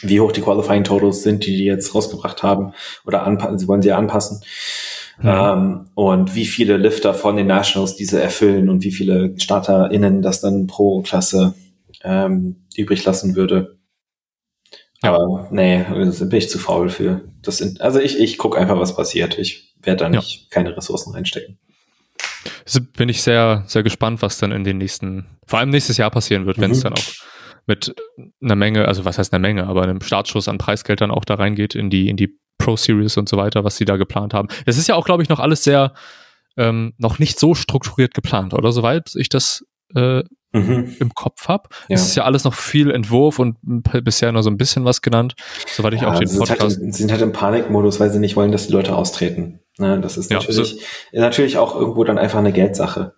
[0.03, 2.73] wie hoch die Qualifying Totals sind, die die jetzt rausgebracht haben
[3.07, 4.43] oder anpassen, sie wollen sie ja anpassen.
[5.21, 5.29] Mhm.
[5.29, 10.41] Ähm, und wie viele Lifter von den Nationals diese erfüllen und wie viele StarterInnen das
[10.41, 11.55] dann pro Klasse
[12.03, 13.77] ähm, übrig lassen würde.
[15.03, 17.23] Aber nee, da bin ich zu faul für.
[17.43, 19.39] Das sind, also ich, ich gucke einfach, was passiert.
[19.39, 20.47] Ich werde da nicht ja.
[20.51, 21.59] keine Ressourcen reinstecken.
[22.65, 26.11] Also bin ich sehr, sehr gespannt, was dann in den nächsten, vor allem nächstes Jahr
[26.11, 26.83] passieren wird, wenn es mhm.
[26.83, 27.13] dann auch
[27.67, 27.95] mit
[28.41, 31.75] einer Menge, also was heißt eine Menge, aber einem Startschuss an Preisgeldern auch da reingeht
[31.75, 34.49] in die, in die Pro Series und so weiter, was sie da geplant haben.
[34.67, 35.95] Es ist ja auch, glaube ich, noch alles sehr,
[36.57, 38.73] ähm, noch nicht so strukturiert geplant, oder?
[38.73, 40.23] Soweit ich das äh,
[40.53, 40.97] mhm.
[40.99, 41.69] im Kopf habe.
[41.89, 41.97] Ja.
[41.97, 43.57] Es ist ja alles noch viel Entwurf und
[44.05, 45.35] bisher nur so ein bisschen was genannt,
[45.67, 46.79] soweit ich ja, auch den Podcast.
[46.79, 49.61] Halt, sie sind halt im Panikmodus, weil sie nicht wollen, dass die Leute austreten.
[49.79, 50.79] Ne, das ist natürlich, ja,
[51.13, 53.15] so natürlich auch irgendwo dann einfach eine Geldsache.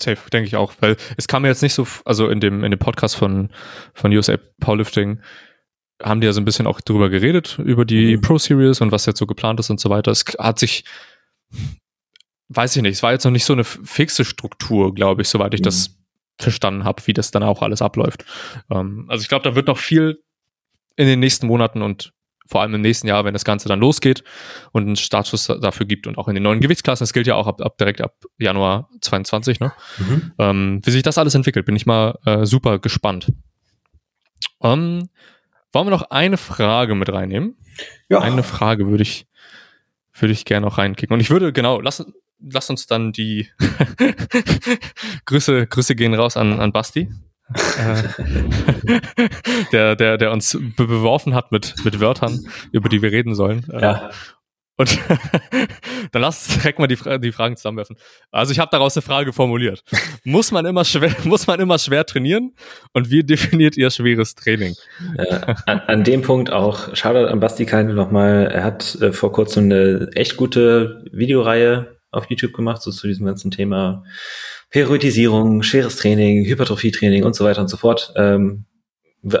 [0.00, 2.70] Safe, denke ich auch, weil es kam mir jetzt nicht so, also in dem, in
[2.70, 3.50] dem Podcast von,
[3.92, 5.20] von USA Powerlifting
[6.02, 8.22] haben die ja so ein bisschen auch drüber geredet, über die mhm.
[8.22, 10.10] Pro Series und was jetzt so geplant ist und so weiter.
[10.10, 10.84] Es hat sich,
[12.50, 15.54] weiß ich nicht, es war jetzt noch nicht so eine fixe Struktur, glaube ich, soweit
[15.54, 15.64] ich mhm.
[15.64, 15.96] das
[16.38, 18.24] verstanden habe, wie das dann auch alles abläuft.
[18.70, 20.22] Ähm, also ich glaube, da wird noch viel
[20.96, 22.12] in den nächsten Monaten und
[22.46, 24.24] vor allem im nächsten Jahr, wenn das Ganze dann losgeht
[24.72, 27.46] und einen Status dafür gibt und auch in den neuen Gewichtsklassen, das gilt ja auch
[27.46, 29.72] ab, ab direkt ab Januar 22, ne?
[29.98, 30.32] Mhm.
[30.38, 33.32] Ähm, wie sich das alles entwickelt, bin ich mal äh, super gespannt.
[34.62, 35.08] Ähm,
[35.72, 37.56] wollen wir noch eine Frage mit reinnehmen?
[38.08, 38.20] Ja.
[38.20, 39.28] Eine Frage würde ich,
[40.18, 41.14] würde ich gerne noch reinkicken.
[41.14, 42.04] Und ich würde, genau, lass,
[42.42, 43.48] lass uns dann die
[45.26, 47.10] Grüße, Grüße gehen raus an, an Basti.
[47.78, 49.00] Äh,
[49.72, 53.66] der, der, der uns be beworfen hat mit, mit Wörtern, über die wir reden sollen.
[53.72, 54.10] Äh, ja.
[54.80, 54.98] Und
[56.12, 57.96] dann lass uns direkt mal die, die Fragen zusammenwerfen.
[58.30, 59.82] Also ich habe daraus eine Frage formuliert.
[60.24, 62.54] Muss man immer schwer, muss man immer schwer trainieren?
[62.94, 64.74] Und wie definiert ihr schweres Training?
[65.18, 68.46] Äh, an, an, dem Punkt auch, Shoutout an Basti Keine nochmal.
[68.50, 73.26] Er hat äh, vor kurzem eine echt gute Videoreihe auf YouTube gemacht, so zu diesem
[73.26, 74.04] ganzen Thema
[74.70, 78.12] Periodisierung, schweres Training, Hypertrophietraining und so weiter und so fort.
[78.16, 78.64] Ähm,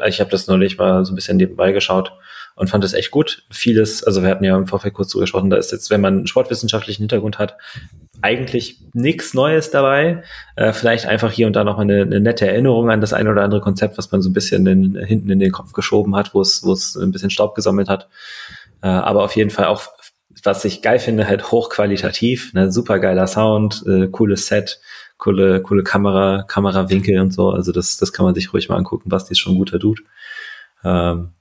[0.06, 2.12] ich habe das neulich mal so ein bisschen nebenbei geschaut
[2.54, 3.44] und fand es echt gut.
[3.50, 6.18] Vieles, also wir hatten ja im Vorfeld kurz drüber gesprochen, da ist jetzt, wenn man
[6.18, 7.56] einen sportwissenschaftlichen Hintergrund hat,
[8.22, 10.22] eigentlich nichts Neues dabei.
[10.56, 13.30] Äh, vielleicht einfach hier und da noch mal eine, eine, nette Erinnerung an das eine
[13.30, 16.34] oder andere Konzept, was man so ein bisschen in, hinten in den Kopf geschoben hat,
[16.34, 18.08] wo es, wo es ein bisschen Staub gesammelt hat.
[18.82, 19.88] Äh, aber auf jeden Fall auch,
[20.44, 24.80] was ich geil finde, halt hochqualitativ, ne, super geiler Sound, äh, cooles Set,
[25.18, 27.50] coole, coole Kamera, Kamerawinkel und so.
[27.50, 29.08] Also das, das kann man sich ruhig mal angucken.
[29.08, 30.02] Basti ist schon ein guter Dude.
[30.84, 31.32] Ähm,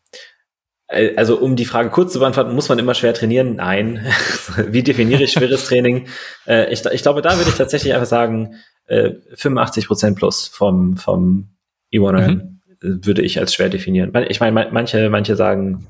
[0.88, 3.56] äh, also um die Frage kurz zu beantworten, muss man immer schwer trainieren?
[3.56, 4.06] Nein.
[4.68, 6.08] Wie definiere ich schweres Training?
[6.46, 8.56] Äh, ich, ich glaube, da würde ich tatsächlich einfach sagen,
[8.88, 11.50] äh, 85 Prozent plus vom, vom
[11.94, 12.60] E1 mhm.
[12.82, 14.12] würde ich als schwer definieren.
[14.28, 15.88] Ich meine, manche, manche sagen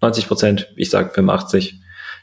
[0.00, 1.81] 90 Prozent, ich sage 85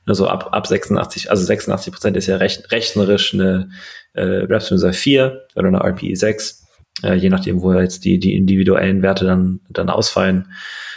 [0.09, 3.69] also ab, ab 86, also 86 Prozent ist ja recht, rechnerisch eine
[4.13, 6.67] äh, Reps 4 oder eine RPE 6,
[7.03, 10.51] äh, je nachdem, wo jetzt die, die individuellen Werte dann, dann ausfallen.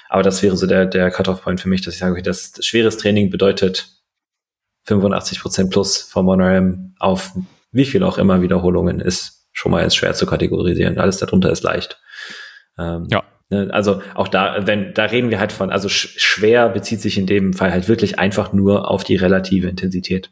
[0.08, 2.96] Aber das wäre so der, der Cut-off-Point für mich, dass ich sage, okay, das schweres
[2.96, 3.88] Training bedeutet
[4.84, 7.32] 85 Prozent plus vom 1RM auf
[7.70, 10.98] wie viel auch immer Wiederholungen ist schon mal als schwer zu kategorisieren.
[10.98, 12.00] Alles darunter ist leicht.
[12.78, 13.22] Ähm, ja.
[13.52, 17.26] Ne, also auch da, wenn, da reden wir halt von, also schwer bezieht sich in
[17.26, 20.30] dem Fall halt wirklich einfach nur auf die relative Intensität.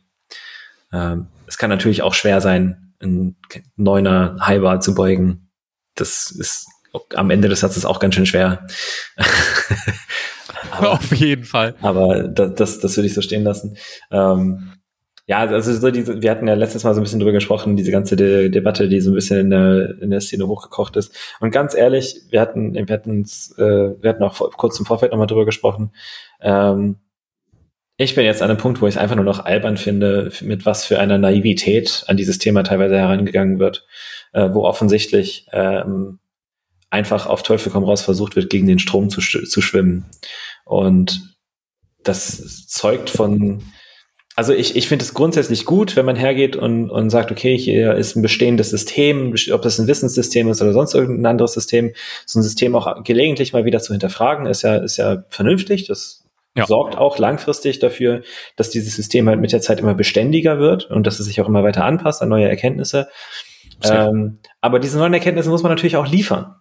[0.90, 3.36] Ähm, es kann natürlich auch schwer sein, ein
[3.76, 5.50] neuner Highbar zu beugen.
[5.96, 6.66] Das ist
[7.14, 8.66] am Ende des Satzes auch ganz schön schwer.
[10.70, 11.74] aber, auf jeden Fall.
[11.82, 13.76] Aber das, das, das würde ich so stehen lassen.
[14.10, 14.79] Ähm,
[15.30, 17.92] ja, also so diese, wir hatten ja letztes Mal so ein bisschen drüber gesprochen, diese
[17.92, 21.16] ganze De Debatte, die so ein bisschen in der, in der Szene hochgekocht ist.
[21.38, 23.22] Und ganz ehrlich, wir hatten, wir hatten,
[23.56, 25.92] äh, wir hatten auch vor, kurz im Vorfeld nochmal drüber gesprochen.
[26.40, 26.96] Ähm,
[27.96, 30.66] ich bin jetzt an einem Punkt, wo ich es einfach nur noch albern finde, mit
[30.66, 33.86] was für einer Naivität an dieses Thema teilweise herangegangen wird,
[34.32, 36.18] äh, wo offensichtlich ähm,
[36.90, 40.06] einfach auf Teufel komm raus versucht wird, gegen den Strom zu, zu schwimmen.
[40.64, 41.36] Und
[42.02, 43.62] das zeugt von
[44.36, 47.94] also ich, ich finde es grundsätzlich gut, wenn man hergeht und, und sagt, okay, hier
[47.94, 51.92] ist ein bestehendes System, ob das ein Wissenssystem ist oder sonst irgendein anderes System,
[52.26, 56.24] so ein System auch gelegentlich mal wieder zu hinterfragen, ist ja, ist ja vernünftig, das
[56.56, 56.66] ja.
[56.66, 58.22] sorgt auch langfristig dafür,
[58.56, 61.48] dass dieses System halt mit der Zeit immer beständiger wird und dass es sich auch
[61.48, 63.08] immer weiter anpasst an neue Erkenntnisse.
[63.82, 66.54] Ähm, aber diese neuen Erkenntnisse muss man natürlich auch liefern.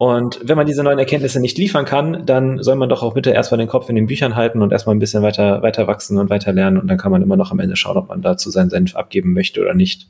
[0.00, 3.32] Und wenn man diese neuen Erkenntnisse nicht liefern kann, dann soll man doch auch bitte
[3.32, 6.30] erstmal den Kopf in den Büchern halten und erstmal ein bisschen weiter, weiter wachsen und
[6.30, 6.78] weiter lernen.
[6.78, 9.34] Und dann kann man immer noch am Ende schauen, ob man dazu seinen Senf abgeben
[9.34, 10.08] möchte oder nicht.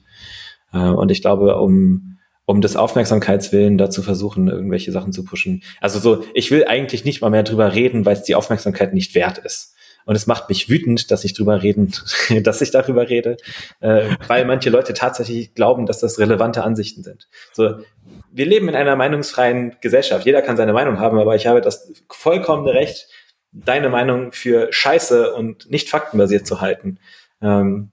[0.73, 5.65] Äh, und ich glaube, um, um des Aufmerksamkeitswillen dazu versuchen, irgendwelche Sachen zu pushen.
[5.81, 9.17] Also so, ich will eigentlich nicht mal mehr drüber reden, weil es die Aufmerksamkeit nicht
[9.17, 9.75] wert ist.
[10.07, 11.93] Und es macht mich wütend, dass ich drüber reden,
[12.43, 13.37] dass ich darüber rede,
[13.81, 17.29] äh, weil manche Leute tatsächlich glauben, dass das relevante Ansichten sind.
[17.53, 17.75] So,
[18.33, 20.25] wir leben in einer meinungsfreien Gesellschaft.
[20.25, 23.09] Jeder kann seine Meinung haben, aber ich habe das vollkommene Recht,
[23.53, 26.99] deine Meinung für Scheiße und nicht faktenbasiert zu halten.
[27.43, 27.91] Ähm,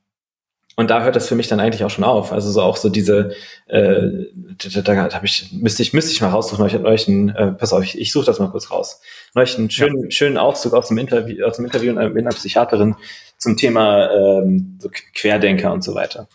[0.80, 2.32] und da hört das für mich dann eigentlich auch schon auf.
[2.32, 3.32] Also so auch so diese,
[3.66, 4.28] äh,
[4.74, 6.68] da, da habe ich, müsste ich, müsste ich mal raussuchen.
[6.68, 9.02] Ich euch einen, äh, pass auf, ich, ich suche das mal kurz raus.
[9.34, 10.12] Neulich einen schönen, ja.
[10.12, 12.96] schönen Auszug aus dem Interview, aus dem Interview mit einer Psychiaterin
[13.38, 16.28] zum Thema ähm, so Querdenker und so weiter.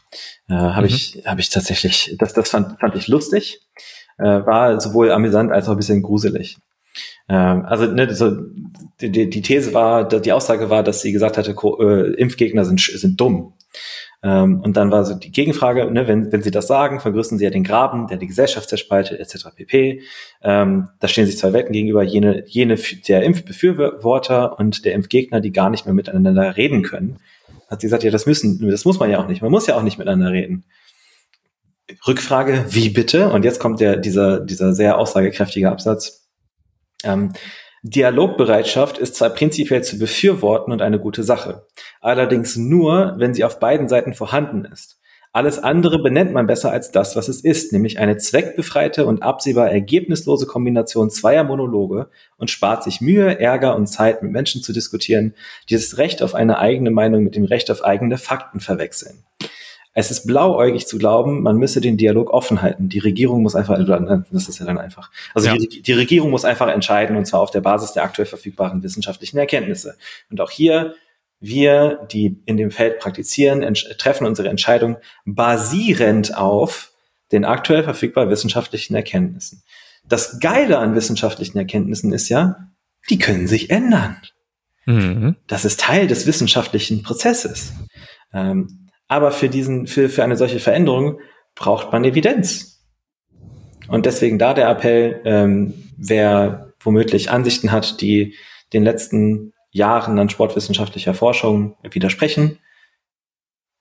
[0.49, 0.95] Äh, habe mhm.
[0.95, 3.61] ich, habe ich tatsächlich, das, das fand, fand ich lustig.
[4.19, 6.59] Äh, war sowohl amüsant als auch ein bisschen gruselig.
[7.29, 8.37] Ähm, also ne, so,
[9.01, 13.21] die, die These war, die Aussage war, dass sie gesagt hatte, äh, Impfgegner sind, sind
[13.21, 13.55] dumm.
[14.25, 17.45] Ähm, und dann war so die Gegenfrage, ne, wenn, wenn Sie das sagen, vergrößern Sie
[17.45, 19.49] ja den Graben, der die Gesellschaft zerspaltet, etc.
[19.55, 20.03] pp.
[20.43, 22.77] Ähm, da stehen sich zwei Welten gegenüber, jene, jene
[23.09, 27.18] der Impfbefürworter und der Impfgegner, die gar nicht mehr miteinander reden können.
[27.68, 29.43] Hat sie gesagt, ja, das müssen, das muss man ja auch nicht.
[29.43, 30.64] Man muss ja auch nicht miteinander reden.
[32.07, 33.31] Rückfrage, wie bitte?
[33.31, 36.29] Und jetzt kommt der, dieser, dieser sehr aussagekräftige Absatz.
[37.03, 37.33] Ähm,
[37.83, 41.66] Dialogbereitschaft ist zwar prinzipiell zu befürworten und eine gute Sache,
[42.01, 45.01] allerdings nur, wenn sie auf beiden Seiten vorhanden ist.
[45.35, 49.70] Alles andere benennt man besser als das, was es ist, nämlich eine zweckbefreite und absehbar
[49.70, 55.35] ergebnislose Kombination zweier Monologe und spart sich Mühe, Ärger und Zeit, mit Menschen zu diskutieren,
[55.68, 59.24] die das Recht auf eine eigene Meinung mit dem Recht auf eigene Fakten verwechseln.
[59.95, 62.88] Es ist blauäugig zu glauben, man müsse den Dialog offen halten.
[62.88, 65.11] Die Regierung muss einfach, das ist ja dann einfach.
[65.34, 65.57] Also ja.
[65.57, 69.36] die, die Regierung muss einfach entscheiden und zwar auf der Basis der aktuell verfügbaren wissenschaftlichen
[69.36, 69.97] Erkenntnisse.
[70.30, 70.95] Und auch hier
[71.40, 76.93] wir, die in dem Feld praktizieren, treffen unsere Entscheidung basierend auf
[77.32, 79.62] den aktuell verfügbar wissenschaftlichen Erkenntnissen.
[80.05, 82.68] Das Geile an wissenschaftlichen Erkenntnissen ist ja,
[83.11, 84.16] die können sich ändern.
[84.86, 85.36] Mhm.
[85.47, 87.72] Das ist Teil des wissenschaftlichen Prozesses.
[88.32, 88.82] Ähm,
[89.13, 91.21] aber für diesen, für, für eine solche Veränderung
[91.55, 92.83] braucht man Evidenz.
[93.89, 98.35] Und deswegen da der Appell, ähm, wer womöglich Ansichten hat, die
[98.73, 102.59] den letzten Jahren an sportwissenschaftlicher Forschung widersprechen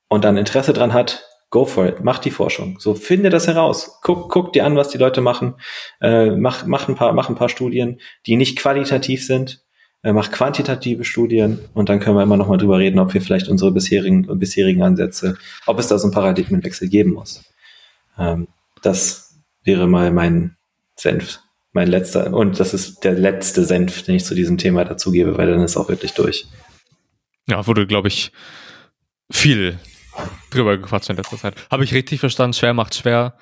[0.08, 2.78] und dann Interesse dran hat, go for it, mach die Forschung.
[2.78, 4.00] So finde das heraus.
[4.02, 5.54] Guck, guck dir an, was die Leute machen.
[6.02, 9.64] Äh, mach, mach, ein paar, mach ein paar Studien, die nicht qualitativ sind,
[10.02, 13.22] äh, macht quantitative Studien und dann können wir immer noch mal drüber reden, ob wir
[13.22, 15.36] vielleicht unsere bisherigen, bisherigen Ansätze,
[15.66, 17.44] ob es da so einen Paradigmenwechsel geben muss.
[18.18, 18.48] Ähm,
[18.82, 20.56] das wäre mal mein
[20.96, 21.40] Senf,
[21.72, 25.50] mein letzter, und das ist der letzte Senf, den ich zu diesem Thema dazugebe, weil
[25.50, 26.46] dann ist auch wirklich durch.
[27.48, 28.32] Ja, wurde, glaube ich,
[29.30, 29.78] viel
[30.50, 31.54] drüber gequatscht in letzter Zeit.
[31.70, 33.34] Habe ich richtig verstanden, schwer macht schwer.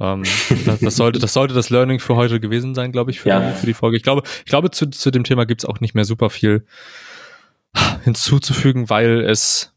[0.00, 0.22] Ähm,
[0.64, 3.52] das, das, sollte, das sollte das Learning für heute gewesen sein, glaube ich, für, ja.
[3.52, 3.96] für die Folge.
[3.96, 6.66] Ich glaube, ich glaube, zu, zu dem Thema gibt es auch nicht mehr super viel
[8.04, 9.74] hinzuzufügen, weil es,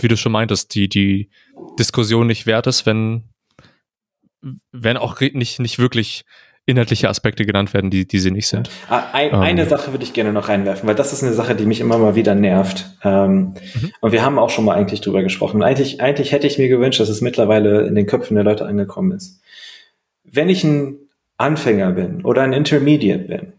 [0.00, 1.30] wie du schon meintest, die, die
[1.78, 3.24] Diskussion nicht wert ist, wenn,
[4.72, 6.24] wenn auch nicht, nicht wirklich
[6.66, 8.70] inhaltliche Aspekte genannt werden, die, die sie nicht sind.
[8.88, 9.40] Ah, ein, ähm.
[9.40, 11.98] Eine Sache würde ich gerne noch reinwerfen, weil das ist eine Sache, die mich immer
[11.98, 12.90] mal wieder nervt.
[13.02, 13.92] Ähm, mhm.
[14.00, 15.62] Und wir haben auch schon mal eigentlich drüber gesprochen.
[15.62, 19.12] eigentlich, eigentlich hätte ich mir gewünscht, dass es mittlerweile in den Köpfen der Leute angekommen
[19.12, 19.42] ist.
[20.24, 20.96] Wenn ich ein
[21.36, 23.52] Anfänger bin oder ein Intermediate bin,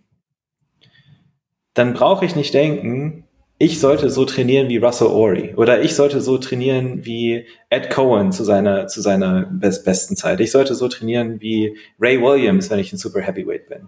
[1.74, 3.25] dann brauche ich nicht denken,
[3.58, 8.32] ich sollte so trainieren wie Russell Ori oder ich sollte so trainieren wie Ed Cohen
[8.32, 10.42] zu seiner, zu seiner best besten Zeit.
[10.42, 13.88] Ich sollte so trainieren wie Ray Williams, wenn ich ein Super Heavyweight bin.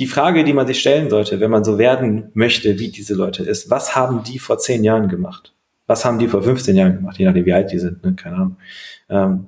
[0.00, 3.44] Die Frage, die man sich stellen sollte, wenn man so werden möchte wie diese Leute,
[3.44, 5.54] ist, was haben die vor zehn Jahren gemacht?
[5.86, 7.18] Was haben die vor 15 Jahren gemacht?
[7.18, 8.14] Je nachdem, wie alt die sind, ne?
[8.14, 8.56] keine Ahnung.
[9.08, 9.46] Ähm,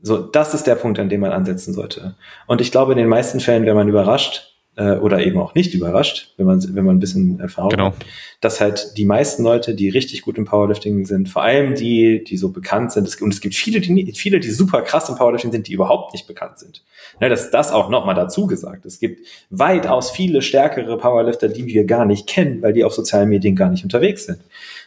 [0.00, 2.16] so, das ist der Punkt, an dem man ansetzen sollte.
[2.46, 5.74] Und ich glaube, in den meisten Fällen wäre man überrascht, äh, oder eben auch nicht
[5.74, 7.86] überrascht, wenn man, wenn man ein bisschen Erfahrung genau.
[7.86, 7.96] hat,
[8.40, 12.36] dass halt die meisten Leute, die richtig gut im Powerlifting sind, vor allem die, die
[12.36, 15.66] so bekannt sind, und es gibt viele, die, viele, die super krass im Powerlifting sind,
[15.66, 16.84] die überhaupt nicht bekannt sind.
[17.20, 18.86] Ne, das, das auch nochmal dazu gesagt.
[18.86, 23.28] Es gibt weitaus viele stärkere Powerlifter, die wir gar nicht kennen, weil die auf sozialen
[23.28, 24.38] Medien gar nicht unterwegs sind.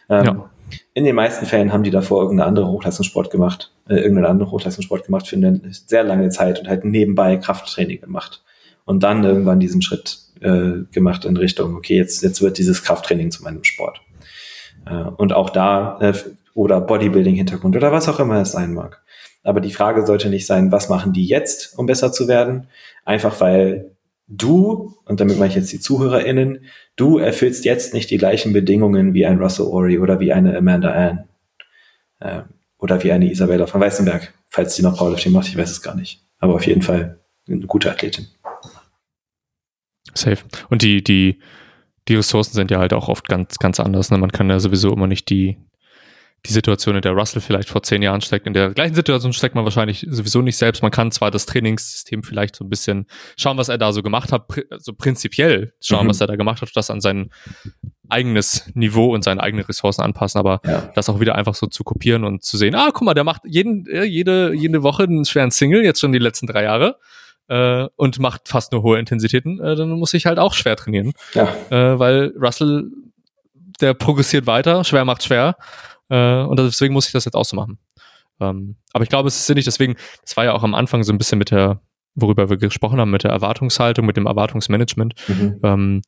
[0.08, 0.50] Ähm, ja.
[0.94, 5.04] In den meisten Fällen haben die davor irgendeine andere Hochleistungssport gemacht, äh, irgendeinen anderen Hochleistungssport
[5.04, 8.42] gemacht für eine sehr lange Zeit und halt nebenbei Krafttraining gemacht
[8.84, 13.30] und dann irgendwann diesen Schritt äh, gemacht in Richtung, okay, jetzt, jetzt wird dieses Krafttraining
[13.30, 14.00] zu meinem Sport.
[14.86, 16.14] Äh, und auch da, äh,
[16.54, 19.02] oder Bodybuilding-Hintergrund oder was auch immer es sein mag.
[19.42, 22.68] Aber die Frage sollte nicht sein, was machen die jetzt, um besser zu werden?
[23.04, 23.96] Einfach weil
[24.28, 26.64] du, und damit meine ich jetzt die ZuhörerInnen,
[26.96, 30.92] du erfüllst jetzt nicht die gleichen Bedingungen wie ein Russell Ori oder wie eine Amanda
[30.92, 31.28] Ann.
[32.20, 32.42] Äh,
[32.78, 35.94] oder wie eine Isabella von Weißenberg, falls die noch Powerlifting macht, ich weiß es gar
[35.94, 36.20] nicht.
[36.40, 38.26] Aber auf jeden Fall eine gute Athletin.
[40.14, 40.44] Safe.
[40.68, 41.38] Und die, die,
[42.08, 44.10] die Ressourcen sind ja halt auch oft ganz, ganz anders.
[44.10, 44.18] Ne?
[44.18, 45.58] Man kann ja sowieso immer nicht die,
[46.46, 49.54] die Situation, in der Russell vielleicht vor zehn Jahren steckt, in der gleichen Situation steckt
[49.54, 50.82] man wahrscheinlich sowieso nicht selbst.
[50.82, 53.06] Man kann zwar das Trainingssystem vielleicht so ein bisschen
[53.36, 56.10] schauen, was er da so gemacht hat, so also prinzipiell schauen, mhm.
[56.10, 57.30] was er da gemacht hat, das an sein
[58.08, 60.90] eigenes Niveau und seine eigenen Ressourcen anpassen, aber ja.
[60.96, 63.42] das auch wieder einfach so zu kopieren und zu sehen, ah, guck mal, der macht
[63.44, 66.98] jeden, jede, jede Woche einen schweren Single, jetzt schon die letzten drei Jahre
[67.48, 71.12] äh, und macht fast nur hohe Intensitäten, äh, dann muss ich halt auch schwer trainieren.
[71.34, 71.54] Ja.
[71.70, 72.90] Äh, weil Russell,
[73.80, 75.56] der progressiert weiter, schwer macht schwer.
[76.08, 77.78] Äh, und deswegen muss ich das jetzt auch so machen.
[78.40, 81.12] Ähm, aber ich glaube, es ist sinnig, deswegen, das war ja auch am Anfang so
[81.12, 81.80] ein bisschen mit der,
[82.14, 85.14] worüber wir gesprochen haben, mit der Erwartungshaltung, mit dem Erwartungsmanagement.
[85.28, 85.60] Mhm.
[85.62, 86.02] Ähm,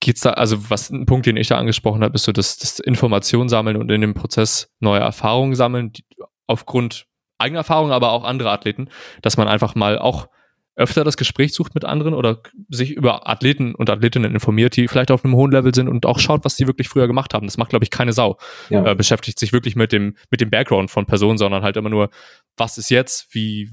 [0.00, 2.78] geht's da, also was ein Punkt, den ich da angesprochen habe, ist so das, das
[2.78, 6.04] Information sammeln und in dem Prozess neue Erfahrungen sammeln, die,
[6.46, 7.06] aufgrund
[7.38, 8.88] eigener Erfahrungen, aber auch andere Athleten,
[9.22, 10.28] dass man einfach mal auch
[10.76, 15.10] öfter das Gespräch sucht mit anderen oder sich über Athleten und Athletinnen informiert, die vielleicht
[15.10, 17.46] auf einem hohen Level sind und auch schaut, was die wirklich früher gemacht haben.
[17.46, 18.38] Das macht, glaube ich, keine Sau.
[18.70, 18.84] Ja.
[18.84, 22.10] Äh, beschäftigt sich wirklich mit dem, mit dem Background von Personen, sondern halt immer nur,
[22.56, 23.70] was ist jetzt, wie,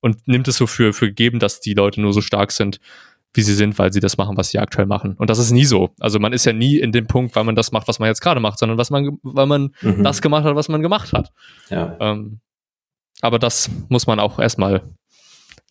[0.00, 2.80] und nimmt es so für, für gegeben, dass die Leute nur so stark sind,
[3.34, 5.14] wie sie sind, weil sie das machen, was sie aktuell machen.
[5.18, 5.90] Und das ist nie so.
[5.98, 8.20] Also man ist ja nie in dem Punkt, weil man das macht, was man jetzt
[8.20, 10.04] gerade macht, sondern was man, weil man mhm.
[10.04, 11.32] das gemacht hat, was man gemacht hat.
[11.68, 11.96] Ja.
[12.00, 12.40] Ähm,
[13.24, 14.82] aber das muss man auch erstmal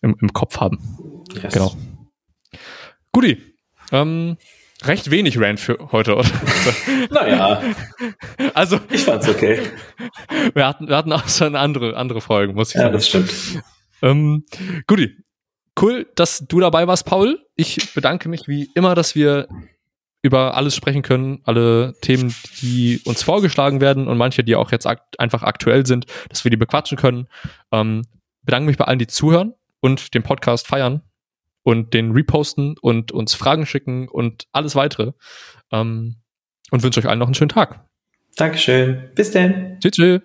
[0.02, 1.24] im, im Kopf haben.
[1.40, 1.54] Yes.
[1.54, 1.76] Genau.
[3.12, 3.40] Guti.
[3.92, 4.36] Ähm,
[4.82, 6.28] recht wenig Rant für heute, oder?
[7.10, 7.62] naja.
[8.54, 8.80] Also.
[8.90, 9.60] Ich fand's okay.
[10.54, 12.92] Wir hatten, wir hatten auch schon andere, andere Folgen, muss ich ja, sagen.
[12.92, 13.62] Ja, das stimmt.
[14.02, 14.44] Ähm,
[14.86, 15.16] Guti.
[15.80, 17.38] Cool, dass du dabei warst, Paul.
[17.56, 19.48] Ich bedanke mich wie immer, dass wir
[20.24, 24.86] über alles sprechen können, alle Themen, die uns vorgeschlagen werden und manche, die auch jetzt
[24.86, 27.28] akt einfach aktuell sind, dass wir die bequatschen können.
[27.70, 28.06] Ähm,
[28.42, 31.02] bedanke mich bei allen, die zuhören und den Podcast feiern
[31.62, 35.12] und den reposten und uns Fragen schicken und alles weitere.
[35.70, 36.16] Ähm,
[36.70, 37.84] und wünsche euch allen noch einen schönen Tag.
[38.36, 39.10] Dankeschön.
[39.14, 39.78] Bis dann.
[39.78, 39.92] Tschüss.
[39.92, 40.20] tschüss.